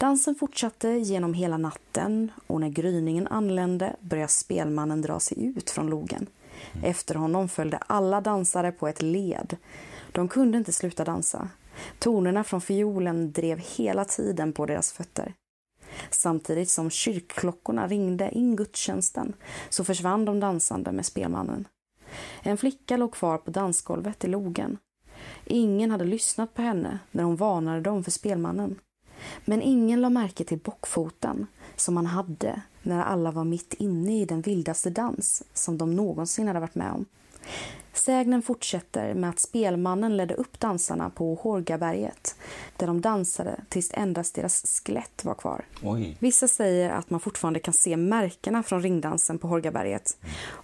Dansen 0.01 0.35
fortsatte 0.35 0.89
genom 0.89 1.33
hela 1.33 1.57
natten 1.57 2.31
och 2.47 2.61
när 2.61 2.69
gryningen 2.69 3.27
anlände 3.27 3.95
började 3.99 4.31
spelmannen 4.31 5.01
dra 5.01 5.19
sig 5.19 5.45
ut 5.45 5.69
från 5.69 5.89
logen. 5.89 6.27
Efter 6.83 7.15
honom 7.15 7.49
följde 7.49 7.77
alla 7.77 8.21
dansare 8.21 8.71
på 8.71 8.87
ett 8.87 9.01
led. 9.01 9.57
De 10.11 10.27
kunde 10.27 10.57
inte 10.57 10.71
sluta 10.71 11.03
dansa. 11.03 11.49
Tonerna 11.99 12.43
från 12.43 12.61
fiolen 12.61 13.31
drev 13.31 13.57
hela 13.57 14.05
tiden 14.05 14.53
på 14.53 14.65
deras 14.65 14.91
fötter. 14.91 15.33
Samtidigt 16.09 16.69
som 16.69 16.89
kyrkklockorna 16.89 17.87
ringde 17.87 18.31
in 18.31 18.55
gudstjänsten 18.55 19.33
så 19.69 19.83
försvann 19.83 20.25
de 20.25 20.39
dansande 20.39 20.91
med 20.91 21.05
spelmannen. 21.05 21.67
En 22.41 22.57
flicka 22.57 22.97
låg 22.97 23.13
kvar 23.13 23.37
på 23.37 23.51
dansgolvet 23.51 24.23
i 24.23 24.27
logen. 24.27 24.77
Ingen 25.45 25.91
hade 25.91 26.05
lyssnat 26.05 26.53
på 26.53 26.61
henne 26.61 26.99
när 27.11 27.23
hon 27.23 27.35
varnade 27.35 27.81
dem 27.81 28.03
för 28.03 28.11
spelmannen. 28.11 28.79
Men 29.45 29.61
ingen 29.61 30.01
la 30.01 30.09
märke 30.09 30.43
till 30.43 30.59
bockfoten 30.59 31.47
som 31.75 31.97
han 31.97 32.05
hade 32.05 32.61
när 32.81 33.03
alla 33.03 33.31
var 33.31 33.43
mitt 33.43 33.73
inne 33.73 34.21
i 34.21 34.25
den 34.25 34.41
vildaste 34.41 34.89
dans 34.89 35.43
som 35.53 35.77
de 35.77 35.95
någonsin 35.95 36.47
hade 36.47 36.59
varit 36.59 36.75
med 36.75 36.91
om. 36.91 37.05
Sägnen 37.93 38.41
fortsätter 38.41 39.13
med 39.13 39.29
att 39.29 39.39
spelmannen 39.39 40.17
ledde 40.17 40.33
upp 40.33 40.59
dansarna 40.59 41.09
på 41.09 41.35
Hårgaberget 41.35 42.35
där 42.77 42.87
de 42.87 43.01
dansade 43.01 43.61
tills 43.69 43.91
endast 43.93 44.35
deras 44.35 44.81
skelett 44.85 45.25
var 45.25 45.33
kvar. 45.33 45.65
Oj. 45.83 46.17
Vissa 46.19 46.47
säger 46.47 46.89
att 46.89 47.09
man 47.09 47.19
fortfarande 47.19 47.59
kan 47.59 47.73
se 47.73 47.97
märkena 47.97 48.63
från 48.63 48.81
ringdansen 48.81 49.37
på 49.37 49.47
Hårgaberget. 49.47 50.17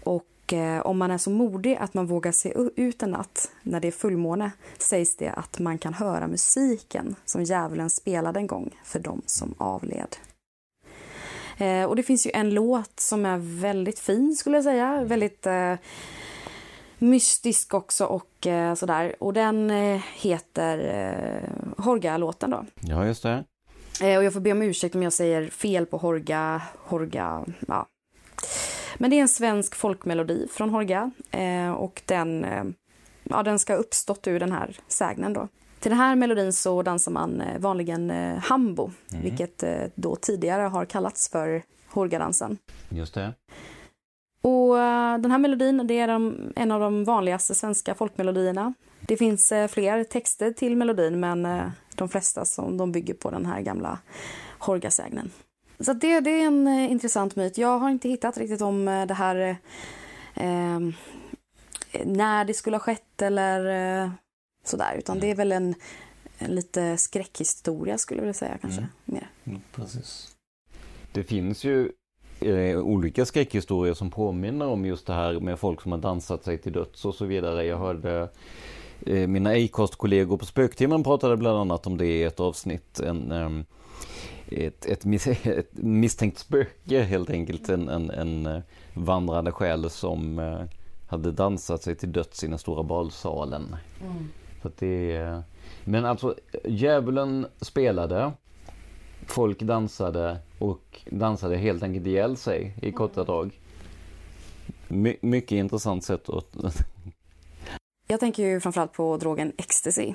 Och 0.04 0.26
eh, 0.54 0.80
om 0.80 0.98
man 0.98 1.12
är 1.12 1.18
så 1.18 1.30
modig 1.30 1.76
att 1.76 1.94
man 1.94 2.08
vågar 2.08 2.32
se 2.32 2.54
ut 2.76 3.04
en 3.04 3.12
natt 3.12 3.52
när 3.64 3.80
det 3.80 3.88
är 3.88 3.92
fullmåne 3.92 4.52
sägs 4.78 5.18
det 5.18 5.30
att 5.30 5.60
man 5.60 5.78
kan 5.78 5.94
höra 5.94 6.28
musiken 6.28 7.16
som 7.26 7.44
djävulen 7.44 7.90
spelade 7.90 8.40
en 8.40 8.48
gång 8.48 8.76
för 8.84 9.00
dem 9.00 9.22
som 9.26 9.54
avled. 9.58 10.16
Eh, 11.58 11.84
och 11.84 11.96
det 11.96 12.04
finns 12.04 12.28
ju 12.28 12.32
en 12.34 12.50
låt 12.50 13.00
som 13.00 13.26
är 13.26 13.38
väldigt 13.62 14.00
fin 14.00 14.36
skulle 14.36 14.58
jag 14.58 14.64
säga. 14.64 15.04
Väldigt 15.04 15.46
eh, 15.46 15.76
mystisk 16.98 17.74
också 17.74 18.06
och 18.06 18.48
eh, 18.48 18.74
sådär. 18.74 19.16
Och 19.20 19.34
den 19.34 19.72
eh, 19.72 20.02
heter 20.16 20.78
eh, 20.78 21.84
Horga-låten 21.84 22.50
då. 22.50 22.66
Ja, 22.82 23.06
just 23.06 23.24
det. 23.24 23.44
Och 24.02 24.24
jag 24.24 24.34
får 24.34 24.40
be 24.40 24.52
om 24.52 24.62
ursäkt 24.62 24.96
om 24.96 25.04
jag 25.04 25.14
säger 25.14 25.50
fel 25.50 25.86
på 25.86 25.98
Horga, 25.98 26.62
Horga, 26.78 27.46
ja. 27.68 27.88
Men 28.98 29.10
det 29.10 29.16
är 29.16 29.22
en 29.22 29.28
svensk 29.28 29.76
folkmelodi 29.76 30.48
från 30.52 30.70
Horga 30.70 31.12
eh, 31.32 31.72
och 31.72 32.02
den, 32.06 32.46
eh, 32.46 32.64
ja, 33.24 33.44
den 33.44 33.60
ska 33.60 33.74
ha 33.74 33.80
uppstått 33.80 34.28
ur 34.28 34.40
den 34.40 34.52
här 34.52 34.78
sägnen 34.88 35.34
då. 35.34 35.48
Till 35.80 35.92
den 35.92 36.00
här 36.00 36.16
melodin 36.16 36.54
så 36.54 36.82
dansar 36.82 37.12
man 37.12 37.42
eh, 37.42 37.60
vanligen 37.60 38.12
eh, 38.12 38.38
hambo, 38.38 38.92
vilket 39.24 39.64
eh, 39.64 39.84
då 39.96 40.16
tidigare 40.16 40.62
har 40.62 40.86
kallats 40.86 41.30
för 41.30 41.64
Horgadansen. 41.90 42.58
Just 42.90 43.14
det. 43.14 43.34
Och 44.42 44.76
den 45.22 45.32
här 45.32 45.38
melodin 45.38 45.88
det 45.88 46.00
är 46.00 46.08
de, 46.08 46.54
en 46.56 46.72
av 46.72 46.82
de 46.82 47.04
vanligaste 47.04 47.56
svenska 47.56 47.96
folkmelodierna. 47.96 48.74
Det 49.02 49.18
finns 49.18 49.54
fler 49.70 50.04
texter 50.04 50.52
till 50.52 50.78
melodin 50.78 51.20
men 51.20 51.72
de 51.96 52.10
flesta 52.10 52.46
som 52.46 52.78
de 52.78 52.92
bygger 52.92 53.14
på 53.14 53.32
den 53.32 53.46
här 53.46 53.62
gamla 53.62 54.00
Horgasägnen. 54.60 55.32
Så 55.80 55.94
det, 55.94 56.20
det 56.20 56.30
är 56.30 56.48
en 56.48 56.68
eh, 56.68 56.92
intressant 56.92 57.36
myt. 57.36 57.58
Jag 57.58 57.80
har 57.80 57.90
inte 57.90 58.10
hittat 58.10 58.38
riktigt 58.38 58.62
om 58.62 58.88
eh, 58.88 59.06
det 59.06 59.14
här 59.14 59.36
eh, 59.36 60.46
eh, 60.48 60.80
när 62.06 62.46
det 62.46 62.54
skulle 62.54 62.76
ha 62.76 62.82
skett 62.82 63.22
eller 63.22 64.04
eh, 64.04 64.10
sådär. 64.64 64.96
Utan 64.98 65.20
det 65.20 65.32
är 65.32 65.36
väl 65.36 65.52
en, 65.52 65.76
en 66.38 66.56
lite 66.56 66.98
skräckhistoria 66.98 67.98
skulle 67.98 68.18
jag 68.18 68.24
vilja 68.24 68.34
säga 68.34 68.58
kanske. 68.62 68.88
Mer. 69.06 69.30
Mm, 69.44 69.62
precis. 69.76 70.36
Det 71.12 71.24
finns 71.24 71.64
ju 71.64 71.92
eh, 72.40 72.80
olika 72.80 73.26
skräckhistorier 73.26 73.94
som 73.94 74.12
påminner 74.12 74.68
om 74.68 74.86
just 74.86 75.08
det 75.08 75.14
här 75.14 75.40
med 75.40 75.60
folk 75.60 75.82
som 75.82 75.92
har 75.92 76.00
dansat 76.00 76.44
sig 76.44 76.58
till 76.58 76.74
döds 76.74 77.06
och 77.06 77.16
så 77.16 77.26
vidare. 77.26 77.66
Jag 77.66 77.78
hörde 77.78 78.30
eh, 79.06 79.28
mina 79.28 79.50
Acast-kollegor 79.50 80.38
på 80.38 80.46
Spöktimmen 80.46 81.04
pratade 81.04 81.38
bland 81.38 81.58
annat 81.58 81.88
om 81.88 81.98
det 81.98 82.06
i 82.06 82.24
ett 82.24 82.40
avsnitt. 82.40 83.00
En, 83.00 83.32
ehm, 83.32 83.66
ett, 84.52 84.86
ett, 84.86 85.06
mis 85.06 85.28
ett 85.46 85.70
misstänkt 85.74 86.38
spöke 86.38 87.02
helt 87.02 87.30
enkelt. 87.30 87.70
En, 87.70 87.90
en, 87.90 88.10
en 88.10 88.46
eh, 88.46 88.62
vandrande 88.94 89.52
själ 89.52 89.90
som 89.90 90.40
eh, 90.40 90.62
hade 91.08 91.32
dansat 91.32 91.84
sig 91.84 91.96
till 91.96 92.12
döds 92.12 92.44
i 92.44 92.48
den 92.48 92.60
stora 92.60 92.84
balsalen. 92.84 93.76
Så 94.62 94.68
att 94.68 94.78
det 94.78 95.44
men 95.84 96.06
alltså 96.06 96.36
djävulen 96.64 97.48
spelade, 97.62 98.32
folk 99.26 99.62
dansade 99.62 100.38
och 100.60 101.02
dansade 101.12 101.58
helt 101.58 101.84
enkelt 101.84 102.08
ihjäl 102.08 102.38
sig 102.38 102.76
i 102.82 102.92
korta 102.92 103.24
drag. 103.24 103.60
My, 104.88 105.18
mycket 105.22 105.52
intressant 105.52 106.04
sätt 106.04 106.30
att... 106.30 106.56
Jag 108.10 108.20
tänker 108.20 108.44
ju 108.44 108.60
framförallt 108.60 108.94
på 108.94 109.18
drogen 109.18 109.54
ecstasy. 109.58 110.14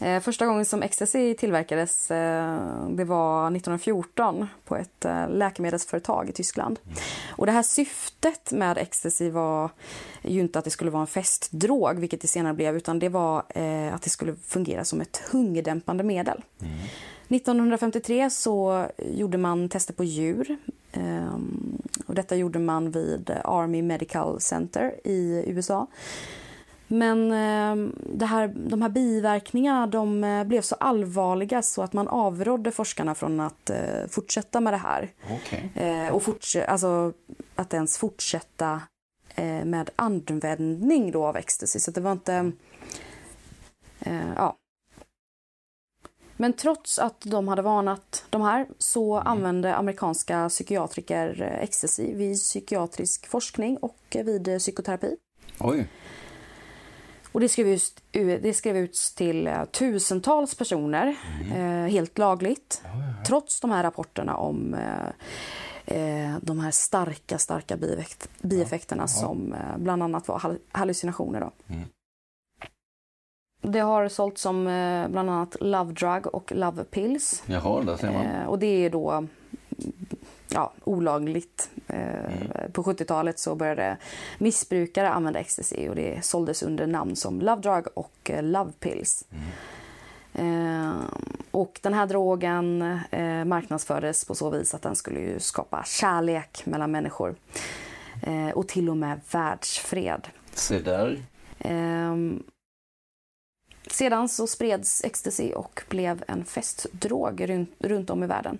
Eh, 0.00 0.20
första 0.20 0.46
gången 0.46 0.64
som 0.64 0.82
ecstasy 0.82 1.34
tillverkades 1.34 2.10
eh, 2.10 2.88
det 2.90 3.04
var 3.04 3.46
1914 3.46 4.46
på 4.64 4.76
ett 4.76 5.04
eh, 5.04 5.30
läkemedelsföretag 5.30 6.28
i 6.28 6.32
Tyskland. 6.32 6.78
Och 7.28 7.46
det 7.46 7.52
här 7.52 7.62
syftet 7.62 8.52
med 8.52 8.78
ecstasy 8.78 9.30
var 9.30 9.70
ju 10.22 10.40
inte 10.40 10.58
att 10.58 10.64
det 10.64 10.70
skulle 10.70 10.90
vara 10.90 11.00
en 11.00 11.06
festdrog, 11.06 11.98
vilket 11.98 12.20
det 12.20 12.28
senare 12.28 12.54
blev, 12.54 12.76
utan 12.76 12.98
det 12.98 13.08
var 13.08 13.38
att 13.92 14.02
det 14.02 14.10
skulle 14.10 14.36
fungera 14.46 14.84
som 14.84 15.00
ett 15.00 15.22
hungerdämpande 15.32 16.04
medel. 16.04 16.42
1953 17.28 18.30
så 18.30 18.86
gjorde 18.98 19.38
man 19.38 19.68
tester 19.68 19.94
på 19.94 20.04
djur. 20.04 20.56
Ehm, 20.92 21.82
och 22.06 22.14
detta 22.14 22.36
gjorde 22.36 22.58
man 22.58 22.90
vid 22.90 23.30
Army 23.44 23.82
Medical 23.82 24.40
Center 24.40 24.94
i 25.04 25.44
USA. 25.46 25.86
Men 26.88 27.32
eh, 27.32 27.92
det 28.14 28.26
här, 28.26 28.48
de 28.48 28.82
här 28.82 28.88
biverkningarna 28.88 29.86
de 29.86 30.24
eh, 30.24 30.44
blev 30.44 30.62
så 30.62 30.74
allvarliga 30.74 31.62
så 31.62 31.82
att 31.82 31.92
man 31.92 32.08
avrådde 32.08 32.70
forskarna 32.70 33.14
från 33.14 33.40
att 33.40 33.70
eh, 33.70 34.06
fortsätta 34.08 34.60
med 34.60 34.72
det 34.72 34.76
här. 34.76 35.12
Okej. 35.30 35.72
Eh, 35.74 36.14
och 36.14 36.22
forts- 36.22 36.66
alltså 36.68 37.12
att 37.54 37.74
ens 37.74 37.98
fortsätta 37.98 38.80
med 39.64 39.90
användning 39.96 41.10
då 41.10 41.26
av 41.26 41.36
ecstasy. 41.36 41.78
Så 41.78 41.90
det 41.90 42.00
var 42.00 42.12
inte... 42.12 42.52
Ja. 44.36 44.56
Men 46.36 46.52
trots 46.52 46.98
att 46.98 47.20
de 47.20 47.48
hade 47.48 47.62
varnat 47.62 48.24
de 48.30 48.42
här 48.42 48.66
så 48.78 49.18
använde 49.18 49.74
amerikanska 49.74 50.48
psykiatriker 50.48 51.58
ecstasy 51.62 52.14
vid 52.14 52.36
psykiatrisk 52.36 53.26
forskning 53.26 53.76
och 53.76 53.98
vid 54.10 54.58
psykoterapi. 54.58 55.16
Oj. 55.60 55.88
Och 57.32 57.40
det 57.40 57.48
skrev 57.48 57.68
ut, 57.68 58.02
det 58.42 58.56
skrev 58.56 58.76
ut 58.76 58.94
till 59.16 59.46
eh, 59.46 59.64
tusentals 59.64 60.54
personer 60.54 61.16
eh, 61.54 61.90
helt 61.90 62.18
lagligt. 62.18 62.82
Trots 63.26 63.60
de 63.60 63.70
här 63.70 63.82
rapporterna 63.82 64.36
om 64.36 64.74
eh, 64.74 65.08
eh, 65.96 66.36
de 66.42 66.60
här 66.60 66.70
starka, 66.70 67.38
starka 67.38 67.76
bieffekt, 67.76 68.28
bieffekterna 68.42 69.08
som 69.08 69.52
eh, 69.52 69.78
bland 69.78 70.02
annat 70.02 70.28
var 70.28 70.38
hall- 70.38 70.58
hallucinationer. 70.72 71.40
Då. 71.40 71.52
Det 73.62 73.78
har 73.80 74.08
sålts 74.08 74.42
som 74.42 74.66
eh, 74.66 75.08
bland 75.08 75.30
annat 75.30 75.56
Love 75.60 75.92
Drug 75.92 76.26
och 76.26 76.52
Love 76.52 76.84
Pills. 76.84 77.42
Jaha, 77.46 77.82
där 77.82 77.96
ser 77.96 78.12
man. 78.12 78.46
Och 78.46 78.58
det 78.58 78.66
är 78.84 78.90
då 78.90 79.10
mm, 79.10 79.28
ja, 80.48 80.72
olagligt. 80.84 81.70
Eh, 81.86 82.70
På 82.72 82.82
70-talet 82.82 83.38
så 83.38 83.54
började 83.54 83.96
missbrukare 84.38 85.08
använda 85.10 85.40
ecstasy 85.40 85.88
och 85.88 85.94
det 85.94 86.24
såldes 86.24 86.62
under 86.62 86.86
namn 86.86 87.16
som 87.16 87.40
Love 87.40 87.62
Drug 87.62 87.86
och 87.94 88.30
eh, 88.30 88.42
Love 88.42 88.72
Pills. 88.80 89.24
Eh, 90.34 90.92
och 91.50 91.80
den 91.82 91.94
här 91.94 92.06
drogen 92.06 92.82
eh, 93.10 93.44
marknadsfördes 93.44 94.24
på 94.24 94.34
så 94.34 94.50
vis 94.50 94.74
att 94.74 94.82
den 94.82 94.96
skulle 94.96 95.40
skapa 95.40 95.84
kärlek 95.86 96.62
mellan 96.66 96.90
människor. 96.90 97.34
Eh, 98.22 98.48
och 98.48 98.68
till 98.68 98.90
och 98.90 98.96
med 98.96 99.20
världsfred. 99.32 100.28
Se 100.54 100.78
där. 100.78 101.22
Sedan 103.90 104.28
så 104.28 104.46
spreds 104.46 105.04
ecstasy 105.04 105.52
och 105.52 105.82
blev 105.88 106.24
en 106.28 106.44
festdrog 106.44 107.48
runt, 107.48 107.70
runt 107.78 108.10
om 108.10 108.24
i 108.24 108.26
världen. 108.26 108.58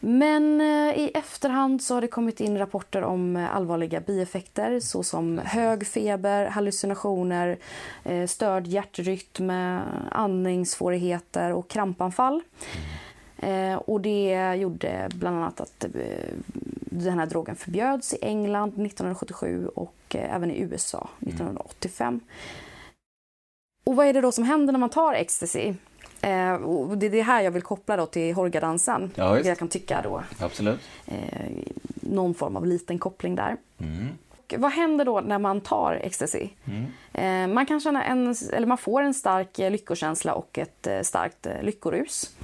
Men 0.00 0.60
eh, 0.60 0.98
i 0.98 1.10
efterhand 1.14 1.82
så 1.82 1.94
har 1.94 2.00
det 2.00 2.08
kommit 2.08 2.40
in 2.40 2.58
rapporter 2.58 3.02
om 3.02 3.36
eh, 3.36 3.56
allvarliga 3.56 4.00
bieffekter 4.00 4.80
såsom 4.80 5.38
hög 5.38 5.86
feber, 5.86 6.46
hallucinationer, 6.46 7.58
eh, 8.04 8.26
störd 8.26 8.66
hjärtrytm, 8.66 9.50
andningssvårigheter 10.10 11.52
och 11.52 11.68
krampanfall. 11.68 12.42
Eh, 13.38 13.74
och 13.74 14.00
det 14.00 14.54
gjorde 14.54 15.08
bland 15.14 15.36
annat 15.36 15.60
att 15.60 15.84
den 16.90 17.18
här 17.18 17.26
drogen 17.26 17.56
förbjöds 17.56 18.14
i 18.14 18.18
England 18.22 18.68
1977 18.68 19.68
och 19.74 19.94
även 20.08 20.50
i 20.50 20.60
USA 20.60 21.08
1985. 21.20 22.20
Och 23.90 23.96
vad 23.96 24.06
är 24.06 24.12
det 24.12 24.20
då 24.20 24.32
som 24.32 24.44
händer 24.44 24.72
när 24.72 24.80
man 24.80 24.90
tar 24.90 25.14
ecstasy? 25.14 25.68
Eh, 26.20 26.60
det 26.96 27.06
är 27.06 27.10
det 27.10 27.22
här 27.22 27.42
jag 27.42 27.50
vill 27.50 27.62
koppla 27.62 27.96
då 27.96 28.06
till 28.06 28.34
Horgadansen. 28.34 29.10
Ja, 29.14 29.40
jag 29.40 29.58
kan 29.58 29.68
tycka 29.68 30.00
då 30.02 30.22
Absolut. 30.40 30.80
eh, 31.06 31.50
någon 31.94 32.34
form 32.34 32.56
av 32.56 32.66
liten 32.66 32.98
koppling 32.98 33.34
där. 33.34 33.56
Och 34.28 34.54
vad 34.58 34.72
händer 34.72 35.04
då 35.04 35.20
när 35.20 35.38
man 35.38 35.60
tar 35.60 35.94
ecstasy? 35.94 36.48
Eh, 37.12 37.46
man, 37.46 37.66
kan 37.66 37.80
känna 37.80 38.04
en, 38.04 38.34
eller 38.52 38.66
man 38.66 38.78
får 38.78 39.02
en 39.02 39.14
stark 39.14 39.58
eh, 39.58 39.70
lyckokänsla 39.70 40.34
och 40.34 40.58
ett 40.58 40.86
eh, 40.86 41.00
starkt 41.00 41.46
eh, 41.46 41.62
lyckorus. 41.62 42.36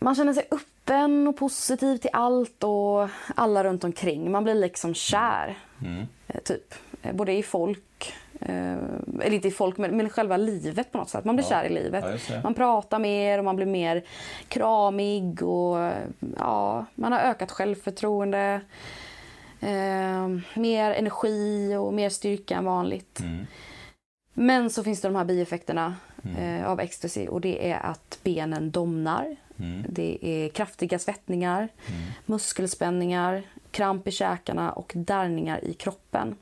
man 0.00 0.14
känner 0.14 0.32
sig 0.32 0.48
öppen 0.50 1.28
och 1.28 1.36
positiv 1.36 1.96
till 1.96 2.10
allt 2.12 2.64
och 2.64 3.08
alla 3.34 3.64
runt 3.64 3.84
omkring. 3.84 4.30
Man 4.30 4.44
blir 4.44 4.54
liksom 4.54 4.94
kär. 4.94 5.58
Eh, 6.26 6.40
Typ. 6.44 6.74
Både 7.12 7.32
i 7.32 7.42
folk, 7.42 7.82
eller 8.40 9.32
inte 9.32 9.48
i 9.48 9.50
folk, 9.50 9.78
men, 9.78 9.96
men 9.96 10.10
själva 10.10 10.36
livet 10.36 10.92
på 10.92 10.98
något 10.98 11.08
sätt. 11.08 11.24
Man 11.24 11.36
blir 11.36 11.46
kär 11.46 11.64
i 11.64 11.68
livet. 11.68 12.04
Ja, 12.28 12.40
man 12.42 12.54
pratar 12.54 12.98
mer 12.98 13.38
och 13.38 13.44
man 13.44 13.56
blir 13.56 13.66
mer 13.66 14.04
kramig 14.48 15.42
och 15.42 15.80
eh, 15.80 15.92
ja, 16.38 16.86
man 16.94 17.12
har 17.12 17.20
ökat 17.20 17.50
självförtroende. 17.50 18.60
Eh, 19.60 20.28
mer 20.54 20.90
energi 20.90 21.76
och 21.76 21.94
mer 21.94 22.10
styrka 22.10 22.56
än 22.56 22.64
vanligt. 22.64 23.20
Men 24.34 24.70
så 24.70 24.84
finns 24.84 25.00
det 25.00 25.08
de 25.08 25.16
här 25.16 25.24
bieffekterna 25.24 25.96
eh, 26.38 26.66
av 26.66 26.80
ecstasy 26.80 27.26
och 27.28 27.40
det 27.40 27.70
är 27.70 27.78
att 27.78 28.18
benen 28.22 28.70
domnar. 28.70 29.36
Det 29.88 30.18
är 30.22 30.48
kraftiga 30.48 30.98
svettningar, 30.98 31.68
muskelspänningar, 32.26 33.42
kramp 33.70 34.08
i 34.08 34.10
käkarna 34.10 34.72
och 34.72 34.92
darrningar 34.96 35.64
i 35.64 35.74
kroppen. 35.74 36.36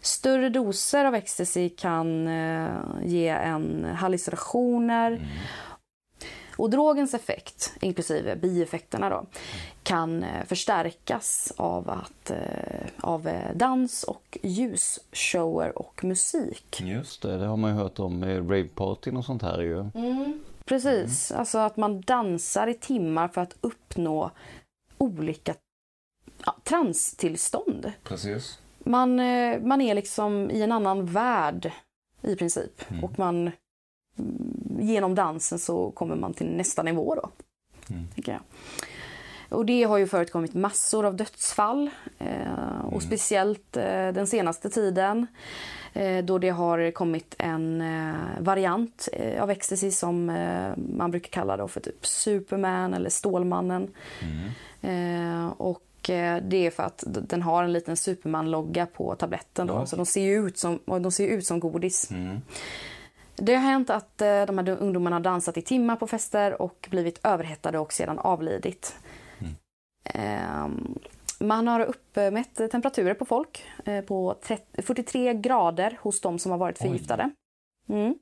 Större 0.00 0.48
doser 0.48 1.04
av 1.04 1.14
ecstasy 1.14 1.68
kan 1.68 2.28
eh, 2.28 2.70
ge 3.02 3.28
en 3.28 3.84
hallucinationer. 3.84 5.28
Och 6.56 6.70
drogens 6.70 7.14
effekt, 7.14 7.72
inklusive 7.80 8.36
bieffekterna 8.36 9.10
då, 9.10 9.26
kan 9.82 10.22
eh, 10.22 10.44
förstärkas 10.46 11.52
av, 11.56 11.90
att, 11.90 12.30
eh, 12.30 12.86
av 13.00 13.30
dans 13.54 14.02
och 14.04 14.38
ljusshower 14.42 15.78
och 15.78 16.04
musik. 16.04 16.80
Just 16.80 17.22
det, 17.22 17.38
det 17.38 17.46
har 17.46 17.56
man 17.56 17.70
ju 17.70 17.76
hört 17.76 17.98
om 17.98 18.18
med 18.18 18.50
ravepartyn 18.50 19.16
och 19.16 19.24
sånt 19.24 19.42
här 19.42 19.60
ju. 19.60 19.84
Precis, 20.64 21.32
alltså 21.32 21.58
att 21.58 21.76
man 21.76 22.00
dansar 22.00 22.66
i 22.66 22.74
timmar 22.74 23.28
för 23.28 23.40
att 23.40 23.56
uppnå 23.60 24.30
olika 24.98 25.54
ja, 26.44 26.56
transtillstånd. 26.64 27.92
Precis. 28.04 28.58
Man, 28.78 29.20
eh, 29.20 29.60
man 29.60 29.80
är 29.80 29.94
liksom 29.94 30.50
i 30.50 30.62
en 30.62 30.72
annan 30.72 31.06
värld 31.06 31.72
i 32.22 32.36
princip. 32.36 32.84
Och 33.02 33.18
man 33.18 33.50
mm, 34.18 34.78
genom 34.80 35.14
dansen 35.14 35.58
så 35.58 35.90
kommer 35.90 36.16
man 36.16 36.34
till 36.34 36.46
nästa 36.46 36.82
nivå 36.82 37.14
då. 37.14 37.30
Tänker 38.14 38.32
jag. 38.32 38.40
Och 39.48 39.66
det 39.66 39.82
har 39.82 39.98
ju 39.98 40.06
förekommit 40.06 40.54
massor 40.54 41.06
av 41.06 41.16
dödsfall. 41.16 41.90
Eh, 42.18 42.84
och 42.84 43.02
speciellt 43.02 43.76
eh, 43.76 43.82
den 43.84 44.26
senaste 44.26 44.70
tiden. 44.70 45.26
Eh, 45.92 46.24
då 46.24 46.38
det 46.38 46.50
har 46.50 46.90
kommit 46.90 47.34
en 47.38 47.80
eh, 47.80 48.14
variant 48.40 49.08
eh, 49.12 49.42
av 49.42 49.50
ecstasy 49.50 49.90
som 49.90 50.26
man 50.76 51.10
brukar 51.10 51.30
kalla 51.30 51.56
då 51.56 51.68
för 51.68 51.80
typ 51.80 52.06
Superman 52.06 52.94
eller 52.94 53.10
Stålmannen. 53.10 53.90
Eh, 54.82 55.48
och 55.48 55.82
det 56.02 56.66
är 56.66 56.70
för 56.70 56.82
att 56.82 57.04
den 57.06 57.42
har 57.42 57.62
en 57.64 57.72
liten 57.72 57.96
Superman-logga 57.96 58.86
på 58.86 59.14
tabletten. 59.14 59.66
Då, 59.66 59.86
Så 59.86 59.96
de 59.96 60.06
ser 60.06 60.22
ju 60.22 60.46
ut 60.48 60.58
som, 60.58 60.78
de 60.86 61.12
ser 61.12 61.26
ut 61.28 61.46
som 61.46 61.60
godis. 61.60 62.10
Det 63.36 63.54
har 63.54 63.62
hänt 63.62 63.90
att 63.90 64.20
eh, 64.20 64.42
de 64.46 64.58
här 64.58 64.68
ungdomarna 64.68 65.16
har 65.16 65.20
dansat 65.20 65.56
i 65.56 65.62
timmar 65.62 65.96
på 65.96 66.06
fester 66.06 66.62
och 66.62 66.88
blivit 66.90 67.20
överhettade 67.26 67.78
och 67.78 67.92
sedan 67.92 68.18
avlidit. 68.18 68.96
Ehm, 70.04 70.98
Man 71.40 71.68
har 71.68 71.80
uppmätt 71.80 72.54
temperaturer 72.70 73.14
på 73.14 73.24
folk 73.24 73.64
eh, 73.84 74.04
på 74.04 74.34
30, 74.42 74.82
43 74.82 75.34
grader 75.34 75.98
hos 76.00 76.20
de 76.20 76.38
som 76.38 76.50
har 76.52 76.58
varit 76.58 76.78
förgiftade. 76.78 77.30
Mm. 77.88 78.14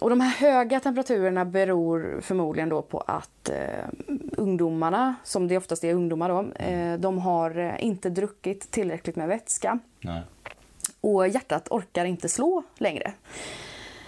Och 0.00 0.10
de 0.10 0.20
här 0.20 0.30
höga 0.30 0.80
temperaturerna 0.80 1.44
beror 1.44 2.20
förmodligen 2.22 2.68
då 2.68 2.82
på 2.82 2.98
att 2.98 3.48
eh, 3.48 3.88
ungdomarna, 4.36 5.14
som 5.24 5.48
det 5.48 5.56
oftast 5.56 5.84
är 5.84 5.94
ungdomar 5.94 6.28
då, 6.28 6.64
eh, 6.64 6.98
de 6.98 7.18
har 7.18 7.58
eh, 7.58 7.84
inte 7.84 8.10
druckit 8.10 8.70
tillräckligt 8.70 9.16
med 9.16 9.28
vätska. 9.28 9.78
Nej. 10.00 10.22
Och 11.00 11.28
hjärtat 11.28 11.68
orkar 11.70 12.04
inte 12.04 12.28
slå 12.28 12.62
längre. 12.78 13.12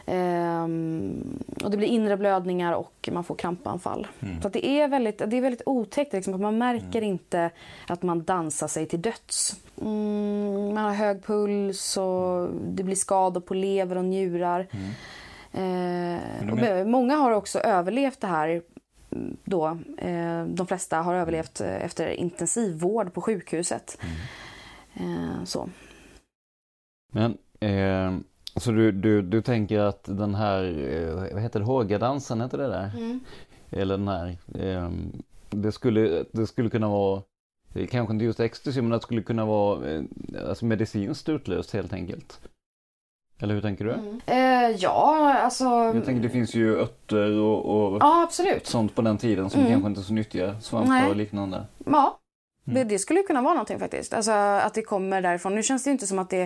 Ehm, 0.06 1.38
och 1.64 1.70
det 1.70 1.76
blir 1.76 1.88
inre 1.88 2.16
blödningar 2.16 2.72
och 2.72 3.08
man 3.12 3.24
får 3.24 3.34
krampanfall. 3.34 4.06
Så 4.40 4.46
att 4.46 4.52
det 4.52 4.66
är 4.66 4.88
väldigt, 4.88 5.18
det 5.18 5.36
är 5.36 5.40
väldigt 5.40 5.62
otäckt. 5.66 6.12
Liksom, 6.12 6.34
att 6.34 6.40
man 6.40 6.58
märker 6.58 7.02
inte 7.02 7.50
att 7.86 8.02
man 8.02 8.24
dansar 8.24 8.68
sig 8.68 8.86
till 8.86 9.02
döds. 9.02 9.56
Mm, 9.80 10.74
man 10.74 10.84
har 10.84 10.92
hög 10.92 11.24
puls 11.24 11.96
och 11.96 12.48
det 12.66 12.82
blir 12.82 12.96
skador 12.96 13.40
på 13.40 13.54
lever 13.54 13.96
och 13.96 14.04
njurar. 14.04 14.66
Eh, 14.70 14.70
och 14.70 15.23
men- 16.54 16.90
Många 16.90 17.14
har 17.16 17.30
också 17.32 17.58
överlevt 17.58 18.20
det 18.20 18.26
här 18.26 18.62
mm, 19.10 19.36
då. 19.44 19.66
Eh, 19.98 20.44
de 20.46 20.66
flesta 20.66 21.02
har 21.02 21.14
överlevt 21.14 21.60
eh, 21.60 21.84
efter 21.84 22.08
intensivvård 22.08 23.12
på 23.12 23.20
sjukhuset. 23.20 23.98
Eh, 24.94 25.44
så. 25.44 25.68
Men, 27.12 27.38
eh, 27.60 28.16
så 28.56 28.70
du, 28.72 28.92
du, 28.92 29.22
du 29.22 29.42
tänker 29.42 29.78
att 29.80 30.04
den 30.04 30.34
här, 30.34 30.88
eh, 30.92 31.32
vad 31.34 31.42
heter 31.42 31.60
det, 31.60 31.66
Hågadansen, 31.66 32.40
heter 32.40 32.58
det 32.58 32.68
där? 32.68 32.90
Eller 33.70 33.98
den 33.98 34.08
här, 34.08 34.36
eh, 34.54 34.90
det, 35.50 35.72
skulle, 35.72 36.24
det 36.32 36.46
skulle 36.46 36.70
kunna 36.70 36.88
vara, 36.88 37.22
eh, 37.74 37.86
kanske 37.86 38.12
inte 38.14 38.24
just 38.24 38.40
ecstasy, 38.40 38.82
men 38.82 38.90
det 38.90 39.00
skulle 39.00 39.22
kunna 39.22 39.44
vara 39.44 39.90
eh, 39.90 40.02
alltså 40.48 40.64
medicinskt 40.64 41.28
utlöst 41.28 41.72
helt 41.72 41.92
enkelt. 41.92 42.40
Eller 43.40 43.54
hur 43.54 43.62
tänker 43.62 43.84
du? 43.84 44.20
Eh, 44.26 44.70
ja, 44.70 45.34
alltså... 45.34 45.64
Jag 45.64 46.04
tänker 46.04 46.22
det 46.22 46.28
finns 46.28 46.54
ju 46.54 46.80
örter 46.80 47.40
och, 47.40 47.92
och 47.94 47.98
Ja, 48.00 48.28
sånt 48.62 48.94
på 48.94 49.02
den 49.02 49.18
tiden 49.18 49.50
som 49.50 49.66
kanske 49.66 49.88
inte 49.88 50.00
är 50.00 50.02
så 50.02 50.12
nyttiga, 50.12 50.60
svampar 50.60 50.92
Nej. 50.92 51.10
och 51.10 51.16
liknande. 51.16 51.66
Ja, 51.86 52.18
det, 52.64 52.84
det 52.84 52.98
skulle 52.98 53.22
kunna 53.22 53.42
vara 53.42 53.54
någonting 53.54 53.78
faktiskt. 53.78 54.14
Alltså 54.14 54.32
att 54.32 54.74
det 54.74 54.82
kommer 54.82 55.22
därifrån. 55.22 55.54
Nu 55.54 55.62
känns 55.62 55.84
det 55.84 55.88
ju 55.88 55.92
inte 55.92 56.06
som 56.06 56.18
att 56.18 56.30
det... 56.30 56.42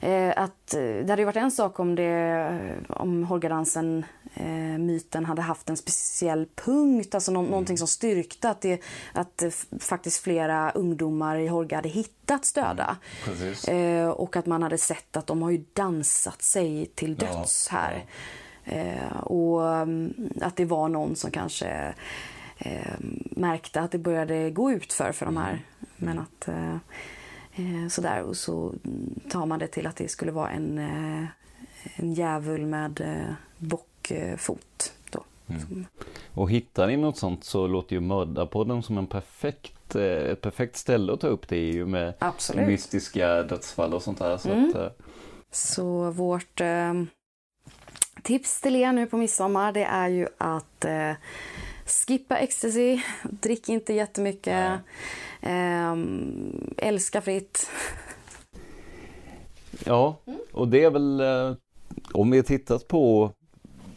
Eh, 0.00 0.30
att, 0.36 0.74
eh, 0.74 0.80
det 0.80 1.06
hade 1.10 1.24
varit 1.24 1.36
en 1.36 1.50
sak 1.50 1.80
om 1.80 1.94
det... 1.94 2.76
Om 2.88 3.24
Hårgadansen, 3.24 4.04
eh, 4.34 4.78
myten, 4.78 5.24
hade 5.24 5.42
haft 5.42 5.70
en 5.70 5.76
speciell 5.76 6.46
punkt. 6.54 7.14
Alltså 7.14 7.32
nå- 7.32 7.42
någonting 7.42 7.78
som 7.78 7.86
styrkte 7.88 8.50
att, 8.50 8.60
det, 8.60 8.80
att 9.12 9.42
faktiskt 9.80 10.22
flera 10.22 10.70
ungdomar 10.70 11.36
i 11.36 11.46
Hårga 11.46 11.76
hade 11.76 11.88
hittats 11.88 12.52
döda. 12.52 12.96
Eh, 13.68 14.08
och 14.08 14.36
att 14.36 14.46
man 14.46 14.62
hade 14.62 14.78
sett 14.78 15.16
att 15.16 15.26
de 15.26 15.42
har 15.42 15.50
ju 15.50 15.64
dansat 15.72 16.42
sig 16.42 16.86
till 16.94 17.16
döds 17.16 17.68
här. 17.68 18.04
Eh, 18.64 19.16
och 19.16 19.76
mm, 19.76 20.14
att 20.40 20.56
det 20.56 20.64
var 20.64 20.88
någon 20.88 21.16
som 21.16 21.30
kanske 21.30 21.94
eh, 22.58 22.94
märkte 23.30 23.80
att 23.80 23.90
det 23.90 23.98
började 23.98 24.50
gå 24.50 24.72
ut 24.72 24.92
för 24.92 25.12
för 25.12 25.26
de 25.26 25.36
här. 25.36 25.64
Men 25.96 26.18
att 26.18 26.48
eh, 26.48 26.74
eh, 27.54 27.88
sådär 27.88 28.22
och 28.22 28.36
så 28.36 28.74
tar 29.30 29.46
man 29.46 29.58
det 29.58 29.66
till 29.66 29.86
att 29.86 29.96
det 29.96 30.08
skulle 30.08 30.32
vara 30.32 30.50
en, 30.50 30.78
en 31.94 32.14
djävul 32.14 32.66
med 32.66 33.24
eh, 34.10 34.30
bockfot. 34.30 34.92
Då. 35.10 35.24
Som- 35.46 35.86
Och 36.34 36.50
hittar 36.50 36.86
ni 36.86 36.96
något 36.96 37.18
sånt 37.18 37.44
så 37.44 37.66
låter 37.66 37.94
ju 37.96 38.00
Mördarpodden 38.00 38.82
som 38.82 38.98
en 38.98 39.06
perfekt, 39.06 39.94
eh, 39.94 40.02
ett 40.04 40.40
perfekt 40.40 40.76
ställe 40.76 41.12
att 41.12 41.20
ta 41.20 41.26
upp 41.26 41.48
det 41.48 41.56
i 41.56 41.72
ju 41.72 41.86
med 41.86 42.14
Absolut. 42.18 42.66
mystiska 42.66 43.42
dödsfall 43.42 43.94
och 43.94 44.02
sånt 44.02 44.18
där. 44.18 44.36
Så 44.36 44.48
Mm. 44.50 44.68
att, 44.68 44.74
eh, 44.74 44.88
Så 45.50 46.10
vårt 46.10 46.60
eh, 46.60 46.92
tips 48.22 48.60
till 48.60 48.76
er 48.76 48.92
nu 48.92 49.06
på 49.06 49.16
midsommar 49.16 49.72
det 49.72 49.84
är 49.84 50.08
ju 50.08 50.26
att 50.38 50.84
eh, 50.84 51.12
skippa 51.86 52.38
ecstasy, 52.38 53.00
drick 53.30 53.68
inte 53.68 53.92
jättemycket, 53.92 54.80
eh, 55.40 55.96
älska 56.76 57.20
fritt. 57.20 57.70
Ja, 59.84 60.16
och 60.52 60.68
det 60.68 60.84
är 60.84 60.90
väl 60.90 61.20
om 62.12 62.30
vi 62.30 62.42
tittat 62.42 62.88
på 62.88 63.32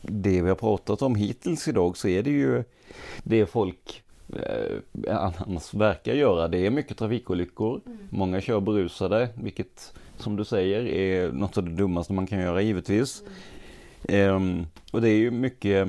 det 0.08 0.42
vi 0.42 0.50
har 0.50 0.56
pratat 0.56 1.02
om 1.02 1.16
hittills 1.16 1.68
idag 1.68 1.98
så 1.98 2.08
är 2.08 2.24
det 2.24 2.30
ju 2.30 2.64
det 3.24 3.46
folk 3.46 4.04
eh, 4.34 4.78
annars 5.10 5.74
verkar 5.74 6.14
göra. 6.14 6.48
Det 6.48 6.58
är 6.58 6.70
mycket 6.70 6.98
trafikolyckor. 6.98 7.82
Många 8.10 8.42
kör 8.42 8.60
berusade, 8.60 9.30
vilket 9.36 9.94
som 10.18 10.36
du 10.36 10.46
säger 10.46 10.86
är 10.86 11.32
något 11.32 11.58
av 11.58 11.64
det 11.64 11.72
dummaste 11.72 12.14
man 12.14 12.28
kan 12.28 12.40
göra 12.40 12.62
givetvis. 12.62 13.24
Ehm, 14.04 14.68
och 14.92 15.02
det 15.02 15.10
är 15.10 15.18
ju 15.18 15.32
mycket, 15.32 15.88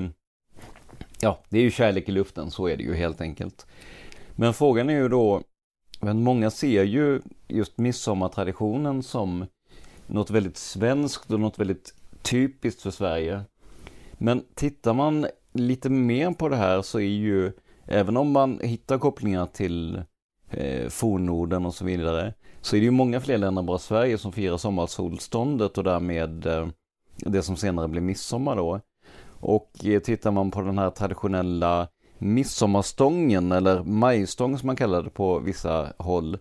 ja 1.21 1.41
det 1.49 1.59
är 1.59 1.63
ju 1.63 1.71
kärlek 1.71 2.09
i 2.09 2.13
luften, 2.13 2.51
så 2.51 2.69
är 2.69 2.77
det 2.77 2.83
ju 2.83 2.95
helt 2.95 3.21
enkelt. 3.21 3.67
Men 4.33 4.55
frågan 4.55 4.91
är 4.91 4.95
ju 4.95 5.09
då, 5.09 5.43
men 6.01 6.23
många 6.23 6.51
ser 6.51 6.83
ju 6.83 7.21
just 7.49 7.79
midsommartraditionen 7.79 9.03
som 9.03 9.47
något 10.07 10.31
väldigt 10.31 10.57
svenskt 10.57 11.31
och 11.31 11.41
något 11.41 11.59
väldigt 11.59 11.95
typiskt 12.23 12.83
för 12.83 12.91
Sverige. 12.91 13.43
Men 14.19 14.45
tittar 14.55 14.95
man 14.95 15.27
lite 15.53 15.91
mer 15.91 16.31
på 16.31 16.49
det 16.49 16.57
här 16.57 16.83
så 16.83 16.99
är 16.99 17.03
ju, 17.03 17.53
även 17.87 18.17
om 18.17 18.33
man 18.33 18.61
hittar 18.63 18.99
kopplingar 18.99 19.47
till 19.47 20.03
eh, 20.51 20.89
fornnorden 20.89 21.67
och 21.67 21.75
så 21.75 21.85
vidare, 21.85 22.35
så 22.61 22.77
är 22.77 22.81
det 22.81 22.85
ju 22.85 22.91
många 22.91 23.21
fler 23.21 23.39
länder 23.39 23.61
än 23.61 23.67
bara 23.67 23.79
Sverige 23.79 24.19
som 24.19 24.33
firar 24.33 24.57
sommarsolståndet 24.57 25.79
och 25.79 25.85
därmed 25.85 26.47
eh, 26.47 26.67
det 27.17 27.43
som 27.43 27.57
senare 27.57 27.89
blir 27.89 28.01
midsommar 28.01 28.57
då. 28.57 28.81
Och 29.41 29.85
eh, 29.85 30.01
tittar 30.01 30.31
man 30.31 30.51
på 30.51 30.63
den 30.63 30.79
här 30.79 30.91
traditionella 30.91 31.89
midsommarstången 32.19 33.53
eller 33.53 33.83
majstång 33.83 34.59
som 34.59 34.67
man 34.67 34.77
kallar 34.77 35.03
det 35.03 35.11
på 35.11 35.39
vissa 35.39 35.93
håll. 35.99 36.39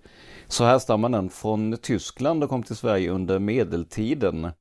Så 0.48 0.64
härstammar 0.64 1.10
den 1.10 1.30
från 1.30 1.78
Tyskland 1.82 2.44
och 2.44 2.50
kom 2.50 2.64
till 2.64 2.76
Sverige 2.76 3.12
under 3.12 3.40
medeltiden. 3.40 4.52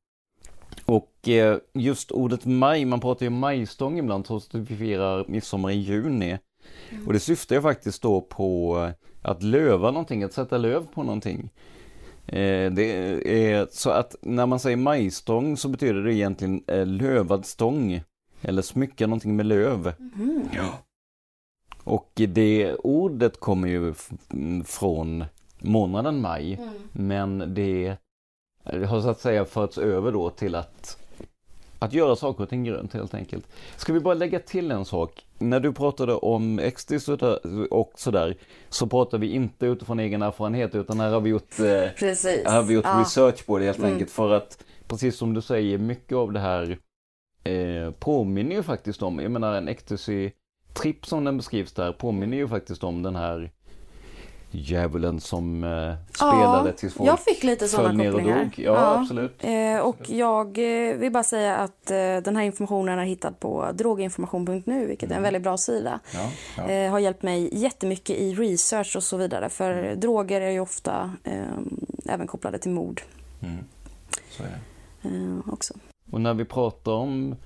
Och 0.85 1.29
eh, 1.29 1.59
just 1.73 2.13
ordet 2.13 2.47
maj, 2.47 2.85
man 2.85 3.01
pratar 3.01 3.27
ju 3.27 3.31
majstång 3.31 3.99
ibland 3.99 4.25
trots 4.25 4.49
att 4.49 4.55
vi 4.55 4.77
firar 4.77 5.25
midsommar 5.29 5.71
i 5.71 5.75
juni. 5.75 6.39
Och 7.07 7.13
det 7.13 7.21
syftar 7.21 7.57
ju 7.57 7.63
faktiskt 7.63 8.03
då 8.03 8.21
på 8.21 8.79
att 9.23 9.43
löva 9.43 9.91
någonting, 9.91 10.23
att 10.23 10.33
sätta 10.33 10.59
löv 10.59 10.87
på 10.95 11.03
någonting. 11.03 11.51
Eh, 12.27 12.73
det 12.73 12.85
är 13.53 13.69
så 13.71 13.91
att 13.91 14.17
när 14.23 14.47
man 14.47 14.61
säger 14.61 14.77
majstång 14.77 15.57
så 15.57 15.69
betyder 15.69 16.03
det 16.03 16.15
egentligen 16.15 16.65
eh, 16.67 16.87
lövad 16.87 17.47
stång. 17.47 18.03
Eller 18.43 18.63
smycka 18.63 19.07
någonting 19.07 19.37
med 19.37 19.47
löv. 19.47 19.93
Ja. 20.53 20.79
Och 21.85 22.11
det 22.15 22.75
ordet 22.75 23.41
kommer 23.41 23.69
ju 23.69 23.95
från 24.65 25.25
månaden 25.59 26.21
maj. 26.21 26.55
Mm. 26.55 26.75
Men 26.93 27.55
det 27.55 27.97
har 28.65 29.01
så 29.01 29.09
att 29.09 29.21
säga 29.21 29.45
förts 29.45 29.79
över 29.79 30.13
då 30.13 30.31
till 30.31 30.55
att 30.55 30.99
att 31.85 31.93
göra 31.93 32.17
saker 32.17 32.43
och 32.43 32.49
ting 32.49 32.65
grönt 32.65 32.93
helt 32.93 33.15
enkelt. 33.15 33.47
Ska 33.77 33.93
vi 33.93 34.01
bara 34.01 34.15
lägga 34.15 34.39
till 34.39 34.71
en 34.71 34.85
sak? 34.85 35.27
När 35.39 35.61
du 35.61 35.73
pratade 35.73 36.15
om 36.15 36.59
ecstasy 36.59 37.17
och 37.71 37.93
sådär 37.97 38.37
så 38.69 38.87
pratar 38.87 39.19
vi 39.19 39.33
inte 39.33 39.67
utifrån 39.67 40.01
egen 40.01 40.23
erfarenhet 40.23 40.75
utan 40.75 41.01
här 41.01 41.13
har 41.13 41.21
vi 41.21 41.31
gjort, 41.31 41.61
eh, 41.61 41.65
har 42.53 42.63
vi 42.63 42.75
gjort 42.75 42.85
ja. 42.85 43.01
research 43.01 43.47
på 43.47 43.59
det 43.59 43.65
helt 43.65 43.79
mm. 43.79 43.93
enkelt 43.93 44.11
för 44.11 44.31
att 44.31 44.65
precis 44.87 45.17
som 45.17 45.35
du 45.35 45.41
säger 45.41 45.79
mycket 45.79 46.17
av 46.17 46.33
det 46.33 46.41
här 46.41 46.79
eh, 47.45 47.91
påminner 47.91 48.57
ju 48.57 48.63
faktiskt 48.63 49.03
om, 49.03 49.19
jag 49.19 49.31
menar 49.31 49.55
en 49.55 49.69
ecstasy 49.69 50.31
tripp 50.73 51.07
som 51.07 51.25
den 51.25 51.37
beskrivs 51.37 51.73
där 51.73 51.93
påminner 51.93 52.37
ju 52.37 52.49
faktiskt 52.49 52.85
om 52.85 53.03
den 53.03 53.17
här 53.17 53.51
djävulen 54.55 55.21
som 55.21 55.65
eh, 55.65 55.95
spelade 56.15 56.69
ja, 56.69 56.73
tills 56.77 56.95
folk 56.95 57.09
jag 57.09 57.21
fick 57.21 57.43
lite 57.43 57.69
sådana 57.69 58.05
kopplingar. 58.05 58.51
Ja, 58.57 58.63
ja, 58.63 59.01
absolut. 59.01 59.45
Eh, 59.45 59.79
och 59.79 60.11
jag 60.11 60.59
eh, 60.59 60.97
vill 60.97 61.13
bara 61.13 61.23
säga 61.23 61.57
att 61.57 61.91
eh, 61.91 61.97
den 61.97 62.37
här 62.37 62.43
informationen 62.43 62.99
är 62.99 63.05
hittad 63.05 63.33
på 63.33 63.73
droginformation.nu, 63.73 64.87
vilket 64.87 65.11
mm. 65.11 65.13
är 65.13 65.17
en 65.17 65.19
mm. 65.19 65.23
väldigt 65.23 65.43
bra 65.43 65.57
sida. 65.57 66.01
Ja. 66.57 66.71
Eh, 66.71 66.91
har 66.91 66.99
hjälpt 66.99 67.23
mig 67.23 67.49
jättemycket 67.53 68.17
i 68.17 68.35
research 68.35 68.97
och 68.97 69.03
så 69.03 69.17
vidare, 69.17 69.49
för 69.49 69.71
mm. 69.71 70.01
droger 70.01 70.41
är 70.41 70.51
ju 70.51 70.61
ofta 70.61 71.13
ehm, 71.25 71.87
även 72.09 72.27
kopplade 72.27 72.59
till 72.59 72.71
mord. 72.71 73.03
Mm. 73.43 73.65
Så 74.31 74.43
är 74.43 74.49
det. 74.49 75.09
Eh, 75.09 75.53
också. 75.53 75.75
Och 76.11 76.21
när 76.21 76.35
vi 76.35 76.45
pratar 76.45 76.93
om 76.93 77.37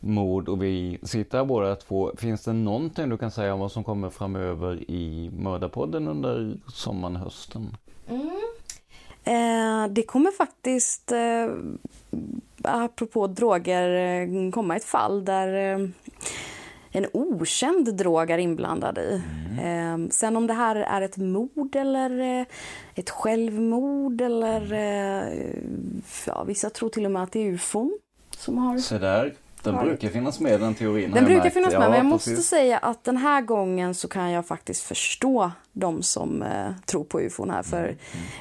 mord 0.00 0.48
och 0.48 0.62
vi 0.62 0.98
sitter 1.02 1.38
här 1.38 1.44
båda 1.44 1.76
två. 1.76 2.12
Finns 2.16 2.44
det 2.44 2.52
någonting 2.52 3.08
du 3.08 3.18
kan 3.18 3.30
säga 3.30 3.54
om 3.54 3.60
vad 3.60 3.72
som 3.72 3.84
kommer 3.84 4.10
framöver 4.10 4.90
i 4.90 5.30
Mördarpodden 5.38 6.08
under 6.08 6.56
sommaren, 6.66 7.16
hösten? 7.16 7.76
Mm. 8.08 8.30
Eh, 9.24 9.88
det 9.90 10.02
kommer 10.02 10.30
faktiskt, 10.30 11.12
eh, 11.12 11.48
apropå 12.62 13.26
droger, 13.26 13.90
eh, 13.90 14.50
komma 14.50 14.76
ett 14.76 14.84
fall 14.84 15.24
där 15.24 15.74
eh, 15.74 15.88
en 16.90 17.06
okänd 17.12 17.96
drog 17.96 18.30
är 18.30 18.38
inblandad 18.38 18.98
i. 18.98 19.22
Mm. 19.58 20.04
Eh, 20.04 20.10
sen 20.10 20.36
om 20.36 20.46
det 20.46 20.54
här 20.54 20.76
är 20.76 21.02
ett 21.02 21.16
mord 21.16 21.76
eller 21.76 22.40
eh, 22.40 22.46
ett 22.94 23.10
självmord 23.10 24.20
eller 24.20 24.72
eh, 24.72 25.52
ja, 26.26 26.44
vissa 26.44 26.70
tror 26.70 26.88
till 26.88 27.04
och 27.04 27.12
med 27.12 27.22
att 27.22 27.32
det 27.32 27.40
är 27.40 27.52
ufon 27.52 27.98
som 28.30 28.58
har... 28.58 28.78
Så 28.78 28.98
där. 28.98 29.34
Den 29.62 29.74
har... 29.74 29.84
brukar 29.84 30.08
finnas 30.08 30.40
med 30.40 30.60
den 30.60 30.74
teorin. 30.74 31.10
Den 31.10 31.24
brukar 31.24 31.50
finnas 31.50 31.72
med, 31.72 31.82
ja, 31.82 31.88
men 31.88 32.06
jag 32.06 32.12
precis. 32.12 32.32
måste 32.32 32.48
säga 32.48 32.78
att 32.78 33.04
den 33.04 33.16
här 33.16 33.40
gången 33.40 33.94
så 33.94 34.08
kan 34.08 34.30
jag 34.30 34.46
faktiskt 34.46 34.82
förstå 34.82 35.50
de 35.72 36.02
som 36.02 36.42
eh, 36.42 36.70
tror 36.86 37.04
på 37.04 37.20
ufon 37.20 37.50
här. 37.50 37.62
För, 37.62 37.96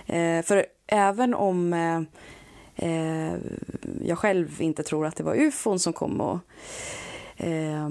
mm. 0.08 0.40
eh, 0.40 0.46
för 0.46 0.66
även 0.88 1.34
om 1.34 1.74
eh, 1.74 2.02
eh, 2.76 3.36
jag 4.06 4.18
själv 4.18 4.62
inte 4.62 4.84
tror 4.84 5.06
att 5.06 5.16
det 5.16 5.24
var 5.24 5.36
ufon 5.36 5.80
som 5.80 5.94
kom 5.94 6.22
och 6.22 6.40
eh, 7.38 7.90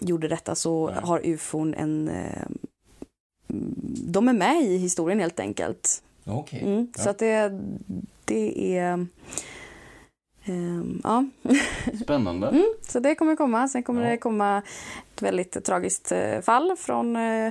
gjorde 0.00 0.28
detta 0.28 0.54
så 0.54 0.86
Nej. 0.86 1.00
har 1.02 1.20
ufon 1.24 1.74
en... 1.74 2.08
Eh, 2.08 2.46
de 4.06 4.28
är 4.28 4.32
med 4.32 4.62
i 4.62 4.76
historien 4.76 5.20
helt 5.20 5.40
enkelt. 5.40 6.02
Okay. 6.26 6.60
Mm, 6.60 6.92
ja. 6.96 7.02
Så 7.02 7.10
att 7.10 7.18
det, 7.18 7.60
det 8.24 8.76
är... 8.78 9.06
Um, 10.46 11.00
ja. 11.04 11.24
Spännande. 12.02 12.48
Mm, 12.48 12.74
så 12.82 13.00
det 13.00 13.14
kommer 13.14 13.36
komma. 13.36 13.68
Sen 13.68 13.82
kommer 13.82 14.04
ja. 14.04 14.10
det 14.10 14.16
komma 14.16 14.62
ett 15.14 15.22
väldigt 15.22 15.64
tragiskt 15.64 16.12
uh, 16.12 16.40
fall 16.40 16.76
från 16.78 17.16
uh, 17.16 17.50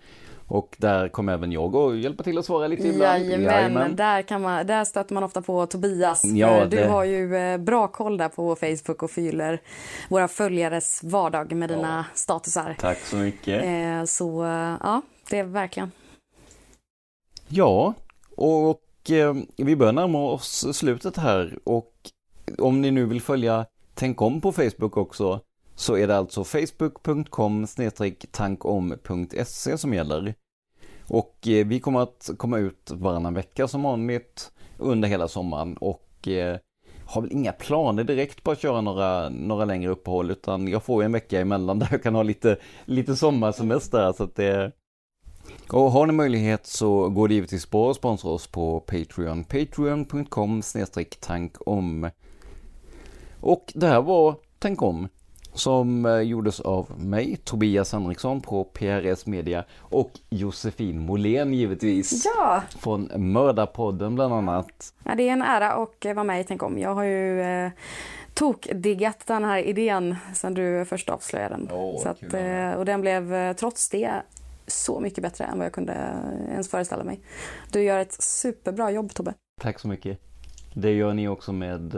och 0.48 0.76
där 0.78 1.08
kommer 1.08 1.32
även 1.32 1.52
jag 1.52 1.76
att 1.76 1.96
hjälpa 1.96 2.22
till 2.22 2.38
att 2.38 2.44
svara 2.44 2.66
lite 2.66 2.88
ibland. 2.88 3.22
Jajamän, 3.22 3.44
Jajamän. 3.44 3.96
Där, 3.96 4.22
kan 4.22 4.42
man, 4.42 4.66
där 4.66 4.84
stöter 4.84 5.14
man 5.14 5.24
ofta 5.24 5.42
på 5.42 5.66
Tobias. 5.66 6.24
Ja, 6.24 6.64
det... 6.64 6.76
Du 6.76 6.88
har 6.88 7.04
ju 7.04 7.36
eh, 7.36 7.58
bra 7.58 7.88
koll 7.88 8.16
där 8.16 8.28
på 8.28 8.56
Facebook 8.56 9.02
och 9.02 9.10
fyller 9.10 9.60
våra 10.08 10.28
följares 10.28 11.00
vardag 11.04 11.52
med 11.52 11.68
dina 11.68 12.04
ja. 12.08 12.14
statusar. 12.14 12.76
Tack 12.78 12.98
så 12.98 13.16
mycket. 13.16 13.64
Eh, 13.64 14.04
så 14.04 14.44
ja, 14.82 15.02
det 15.30 15.38
är 15.38 15.44
verkligen. 15.44 15.90
Ja, 17.48 17.94
och 18.36 19.10
eh, 19.10 19.34
vi 19.56 19.76
börjar 19.76 19.92
närma 19.92 20.18
oss 20.18 20.76
slutet 20.76 21.16
här 21.16 21.58
och 21.64 21.92
om 22.58 22.80
ni 22.80 22.90
nu 22.90 23.06
vill 23.06 23.20
följa 23.20 23.66
Tänk 23.98 24.22
om 24.22 24.40
på 24.40 24.52
Facebook 24.52 24.96
också 24.96 25.40
så 25.76 25.96
är 25.96 26.06
det 26.06 26.16
alltså 26.16 26.44
facebook.com 26.44 27.66
tankom.se 28.30 29.78
som 29.78 29.94
gäller. 29.94 30.34
Och 31.08 31.48
eh, 31.48 31.66
vi 31.66 31.80
kommer 31.80 32.00
att 32.00 32.30
komma 32.36 32.58
ut 32.58 32.90
varannan 32.90 33.34
vecka 33.34 33.68
som 33.68 33.82
vanligt 33.82 34.52
under 34.78 35.08
hela 35.08 35.28
sommaren 35.28 35.76
och 35.76 36.28
eh, 36.28 36.58
har 37.04 37.22
väl 37.22 37.32
inga 37.32 37.52
planer 37.52 38.04
direkt 38.04 38.42
på 38.42 38.50
att 38.50 38.60
köra 38.60 38.80
några, 38.80 39.28
några 39.28 39.64
längre 39.64 39.90
uppehåll 39.90 40.30
utan 40.30 40.68
jag 40.68 40.82
får 40.82 41.02
en 41.02 41.12
vecka 41.12 41.40
emellan 41.40 41.78
där 41.78 41.88
jag 41.90 42.02
kan 42.02 42.14
ha 42.14 42.22
lite, 42.22 42.56
lite 42.84 43.16
sommarsemester. 43.16 44.12
Så 44.12 44.24
att 44.24 44.34
det, 44.34 44.72
och 45.72 45.90
har 45.90 46.06
ni 46.06 46.12
möjlighet 46.12 46.66
så 46.66 47.08
går 47.08 47.28
det 47.28 47.34
givetvis 47.34 47.70
bra 47.70 47.90
att 47.90 47.96
sponsra 47.96 48.30
oss 48.30 48.46
på 48.46 48.80
Patreon. 48.80 49.44
Patreon.com 49.44 50.62
tankom. 51.20 52.10
Och 53.40 53.72
det 53.74 53.86
här 53.86 54.02
var 54.02 54.36
Tänk 54.58 54.82
om 54.82 55.08
som 55.56 56.06
eh, 56.06 56.20
gjordes 56.20 56.60
av 56.60 57.00
mig, 57.00 57.36
Tobias 57.36 57.92
Henriksson 57.92 58.40
på 58.40 58.64
PRS 58.64 59.26
Media 59.26 59.64
och 59.78 60.10
Josefin 60.30 60.98
Molén 60.98 61.54
givetvis. 61.54 62.24
Ja! 62.24 62.62
Från 62.78 63.32
Mördarpodden 63.32 64.14
bland 64.14 64.34
annat. 64.34 64.94
Ja, 65.04 65.14
det 65.14 65.28
är 65.28 65.32
en 65.32 65.42
ära 65.42 65.72
att 65.72 66.04
vara 66.04 66.24
med 66.24 66.40
i 66.40 66.44
Tänk 66.44 66.62
om. 66.62 66.78
Jag 66.78 66.94
har 66.94 67.04
ju 67.04 67.42
eh, 67.42 67.70
tokdiggat 68.34 69.26
den 69.26 69.44
här 69.44 69.58
idén 69.58 70.16
sedan 70.34 70.54
du 70.54 70.84
först 70.84 71.08
avslöjade 71.08 71.54
den. 71.56 71.68
Oh, 71.72 72.02
så 72.02 72.08
att, 72.08 72.34
eh, 72.34 72.70
och 72.70 72.84
den 72.84 73.00
blev 73.00 73.34
eh, 73.34 73.52
trots 73.52 73.90
det 73.90 74.10
så 74.66 75.00
mycket 75.00 75.22
bättre 75.22 75.44
än 75.44 75.58
vad 75.58 75.66
jag 75.66 75.72
kunde 75.72 75.92
ens 76.50 76.70
föreställa 76.70 77.04
mig. 77.04 77.20
Du 77.72 77.82
gör 77.82 77.98
ett 77.98 78.22
superbra 78.22 78.90
jobb 78.90 79.14
Tobbe. 79.14 79.34
Tack 79.60 79.80
så 79.80 79.88
mycket. 79.88 80.20
Det 80.74 80.90
gör 80.90 81.14
ni 81.14 81.28
också 81.28 81.52
med 81.52 81.94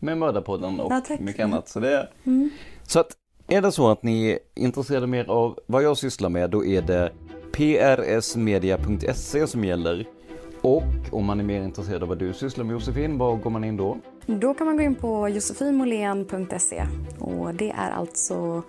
med 0.00 0.18
Mördarpodden 0.18 0.80
och 0.80 0.92
ja, 0.92 1.02
mycket 1.20 1.44
annat. 1.44 1.68
Så, 1.68 1.80
det, 1.80 2.08
mm. 2.24 2.50
så 2.82 3.00
att 3.00 3.16
är 3.48 3.62
det 3.62 3.72
så 3.72 3.88
att 3.88 4.02
ni 4.02 4.30
är 4.30 4.38
intresserade 4.54 5.06
mer 5.06 5.30
av 5.30 5.58
vad 5.66 5.82
jag 5.82 5.96
sysslar 5.96 6.28
med 6.28 6.50
då 6.50 6.64
är 6.64 6.82
det 6.82 7.12
prsmedia.se 7.52 9.46
som 9.46 9.64
gäller. 9.64 10.06
Och 10.62 10.82
om 11.12 11.24
man 11.24 11.40
är 11.40 11.44
mer 11.44 11.62
intresserad 11.62 12.02
av 12.02 12.08
vad 12.08 12.18
du 12.18 12.32
sysslar 12.32 12.64
med 12.64 12.72
Josefin, 12.72 13.18
var 13.18 13.36
går 13.36 13.50
man 13.50 13.64
in 13.64 13.76
då? 13.76 13.98
Då 14.26 14.54
kan 14.54 14.66
man 14.66 14.76
gå 14.76 14.82
in 14.82 14.94
på 14.94 15.28
josefinmolén.se 15.28 16.86
och 17.18 17.54
det 17.54 17.70
är 17.70 17.90
alltså 17.90 18.62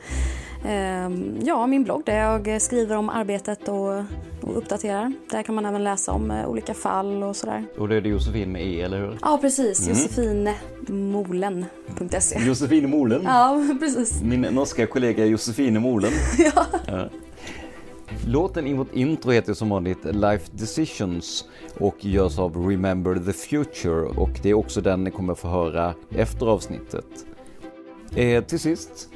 ja, 1.43 1.67
min 1.67 1.83
blogg 1.83 2.01
där 2.05 2.17
jag 2.17 2.61
skriver 2.61 2.97
om 2.97 3.09
arbetet 3.09 3.67
och, 3.67 3.93
och, 4.41 4.57
uppdaterar. 4.57 5.13
Där 5.29 5.43
kan 5.43 5.55
man 5.55 5.65
även 5.65 5.83
läsa 5.83 6.11
om 6.11 6.31
eh, 6.31 6.49
olika 6.49 6.73
fall 6.73 7.23
och 7.23 7.35
sådär. 7.35 7.65
Och 7.77 7.89
det 7.89 7.95
är 7.95 8.01
det 8.01 8.09
Josefin 8.09 8.51
med 8.51 8.67
E, 8.67 8.81
eller 8.81 8.99
hur? 8.99 9.17
Ja, 9.21 9.37
precis. 9.41 9.87
Mm. 9.87 9.99
Josefinemolen.se 9.99 12.39
Josefine 12.47 12.87
Molen? 12.87 13.21
Ja, 13.23 13.63
precis. 13.79 14.21
Min 14.23 14.41
norska 14.41 14.87
kollega 14.87 15.25
Josefine 15.25 15.79
Molen. 15.79 16.11
ja. 16.37 16.65
ja. 16.87 17.09
Låten 18.27 18.67
i 18.67 18.73
vårt 18.73 18.93
intro 18.93 19.31
heter 19.31 19.53
som 19.53 19.69
vanligt 19.69 20.05
Life 20.05 20.51
Decisions 20.51 21.45
och 21.77 22.05
görs 22.05 22.39
av 22.39 22.67
Remember 22.67 23.15
the 23.15 23.33
Future 23.33 24.01
och 24.01 24.29
det 24.43 24.49
är 24.49 24.53
också 24.53 24.81
den 24.81 25.03
ni 25.03 25.11
kommer 25.11 25.35
få 25.35 25.47
höra 25.47 25.93
efter 26.09 26.45
avsnittet. 26.45 27.05
Eh, 28.15 28.43
till 28.43 28.59
sist, 28.59 29.09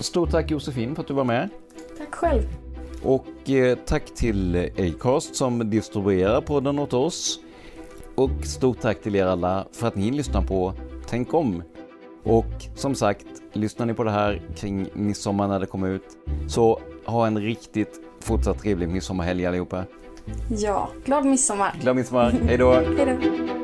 stort 0.00 0.30
tack 0.30 0.50
Josefin 0.50 0.94
för 0.94 1.02
att 1.02 1.08
du 1.08 1.14
var 1.14 1.24
med. 1.24 1.48
Tack 1.98 2.14
själv. 2.14 2.42
Och 3.02 3.50
eh, 3.50 3.78
tack 3.86 4.14
till 4.14 4.70
Acast 4.78 5.36
som 5.36 5.70
distribuerar 5.70 6.40
podden 6.40 6.78
åt 6.78 6.92
oss. 6.92 7.40
Och 8.14 8.30
stort 8.44 8.80
tack 8.80 9.02
till 9.02 9.16
er 9.16 9.26
alla 9.26 9.66
för 9.72 9.86
att 9.86 9.96
ni 9.96 10.10
lyssnar 10.10 10.42
på 10.42 10.74
Tänk 11.06 11.34
om. 11.34 11.62
Och 12.22 12.44
som 12.74 12.94
sagt, 12.94 13.26
lyssnar 13.52 13.86
ni 13.86 13.94
på 13.94 14.04
det 14.04 14.10
här 14.10 14.42
kring 14.56 14.88
midsommar 14.94 15.48
när 15.48 15.60
det 15.60 15.66
kommer 15.66 15.88
ut, 15.88 16.18
så 16.48 16.80
ha 17.04 17.26
en 17.26 17.40
riktigt 17.40 18.00
fortsatt 18.20 18.58
trevlig 18.62 18.88
midsommarhelg 18.88 19.46
allihopa. 19.46 19.84
Ja, 20.48 20.88
glad 21.04 21.24
midsommar. 21.24 21.74
Glad 21.80 21.96
midsommar, 21.96 22.30
hej 22.30 22.58
då! 22.58 22.72
Hej 22.72 23.18
då. 23.22 23.63